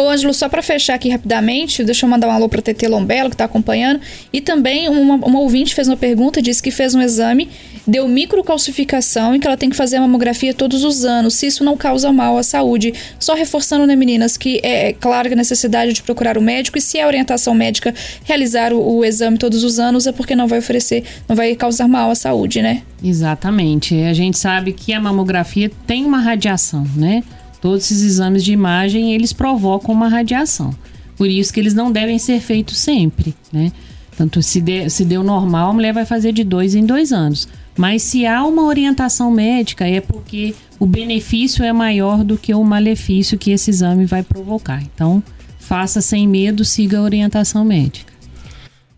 Ô, 0.00 0.08
Ângelo, 0.08 0.32
só 0.32 0.48
para 0.48 0.62
fechar 0.62 0.94
aqui 0.94 1.08
rapidamente, 1.08 1.82
deixa 1.82 2.06
eu 2.06 2.10
mandar 2.10 2.28
um 2.28 2.30
alô 2.30 2.48
para 2.48 2.62
TT 2.62 2.86
Lombelo, 2.86 3.28
que 3.30 3.34
está 3.34 3.46
acompanhando. 3.46 4.00
E 4.32 4.40
também 4.40 4.88
uma, 4.88 5.16
uma 5.16 5.40
ouvinte 5.40 5.74
fez 5.74 5.88
uma 5.88 5.96
pergunta, 5.96 6.40
disse 6.40 6.62
que 6.62 6.70
fez 6.70 6.94
um 6.94 7.02
exame, 7.02 7.48
deu 7.84 8.06
microcalcificação 8.06 9.34
e 9.34 9.40
que 9.40 9.46
ela 9.48 9.56
tem 9.56 9.68
que 9.68 9.74
fazer 9.74 9.96
a 9.96 10.00
mamografia 10.00 10.54
todos 10.54 10.84
os 10.84 11.04
anos, 11.04 11.34
se 11.34 11.48
isso 11.48 11.64
não 11.64 11.76
causa 11.76 12.12
mal 12.12 12.38
à 12.38 12.44
saúde. 12.44 12.94
Só 13.18 13.34
reforçando, 13.34 13.88
né, 13.88 13.96
meninas, 13.96 14.36
que 14.36 14.60
é, 14.62 14.90
é 14.90 14.92
claro 14.92 15.26
que 15.26 15.34
a 15.34 15.36
necessidade 15.36 15.92
de 15.92 16.00
procurar 16.00 16.38
o 16.38 16.40
médico 16.40 16.78
e 16.78 16.80
se 16.80 17.00
a 17.00 17.04
orientação 17.04 17.52
médica 17.52 17.92
realizar 18.22 18.72
o, 18.72 18.98
o 18.98 19.04
exame 19.04 19.36
todos 19.36 19.64
os 19.64 19.80
anos 19.80 20.06
é 20.06 20.12
porque 20.12 20.36
não 20.36 20.46
vai 20.46 20.60
oferecer, 20.60 21.02
não 21.28 21.34
vai 21.34 21.56
causar 21.56 21.88
mal 21.88 22.08
à 22.08 22.14
saúde, 22.14 22.62
né? 22.62 22.82
Exatamente. 23.02 24.00
A 24.04 24.12
gente 24.12 24.38
sabe 24.38 24.72
que 24.72 24.92
a 24.92 25.00
mamografia 25.00 25.68
tem 25.88 26.04
uma 26.04 26.20
radiação, 26.20 26.86
né? 26.94 27.24
Todos 27.60 27.84
esses 27.84 28.02
exames 28.02 28.44
de 28.44 28.52
imagem, 28.52 29.14
eles 29.14 29.32
provocam 29.32 29.94
uma 29.94 30.08
radiação. 30.08 30.74
Por 31.16 31.28
isso 31.28 31.52
que 31.52 31.58
eles 31.58 31.74
não 31.74 31.90
devem 31.90 32.18
ser 32.18 32.40
feitos 32.40 32.78
sempre, 32.78 33.34
né? 33.52 33.72
Tanto 34.16 34.42
se, 34.42 34.60
de, 34.60 34.88
se 34.90 35.04
deu 35.04 35.22
normal, 35.22 35.70
a 35.70 35.72
mulher 35.72 35.92
vai 35.92 36.04
fazer 36.04 36.32
de 36.32 36.42
dois 36.42 36.74
em 36.74 36.84
dois 36.84 37.12
anos. 37.12 37.48
Mas 37.76 38.02
se 38.02 38.26
há 38.26 38.44
uma 38.44 38.64
orientação 38.64 39.30
médica, 39.30 39.86
é 39.86 40.00
porque 40.00 40.54
o 40.78 40.86
benefício 40.86 41.64
é 41.64 41.72
maior 41.72 42.24
do 42.24 42.36
que 42.36 42.52
o 42.52 42.64
malefício 42.64 43.38
que 43.38 43.52
esse 43.52 43.70
exame 43.70 44.06
vai 44.06 44.24
provocar. 44.24 44.82
Então, 44.82 45.22
faça 45.58 46.00
sem 46.00 46.26
medo, 46.26 46.64
siga 46.64 46.98
a 46.98 47.02
orientação 47.02 47.64
médica. 47.64 48.12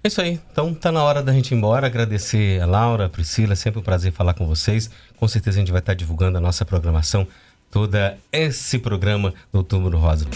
É 0.03 0.09
isso 0.09 0.23
aí. 0.23 0.41
Então 0.51 0.73
tá 0.73 0.91
na 0.91 1.03
hora 1.03 1.23
da 1.23 1.33
gente 1.33 1.51
ir 1.53 1.57
embora. 1.57 1.87
Agradecer 1.87 2.59
a 2.63 2.65
Laura, 2.65 3.05
a 3.05 3.09
Priscila, 3.09 3.55
sempre 3.55 3.81
um 3.81 3.83
prazer 3.83 4.13
falar 4.13 4.33
com 4.33 4.47
vocês. 4.47 4.91
Com 5.19 5.29
certeza 5.29 5.59
a 5.59 5.61
gente 5.61 5.73
vai 5.73 5.81
estar 5.81 5.93
divulgando 5.93 6.39
a 6.39 6.41
nossa 6.41 6.65
programação 6.65 7.27
todo 7.71 7.97
esse 8.33 8.79
programa 8.79 9.33
do 9.53 9.63
Túmulo 9.63 9.99
Rosa. 9.99 10.27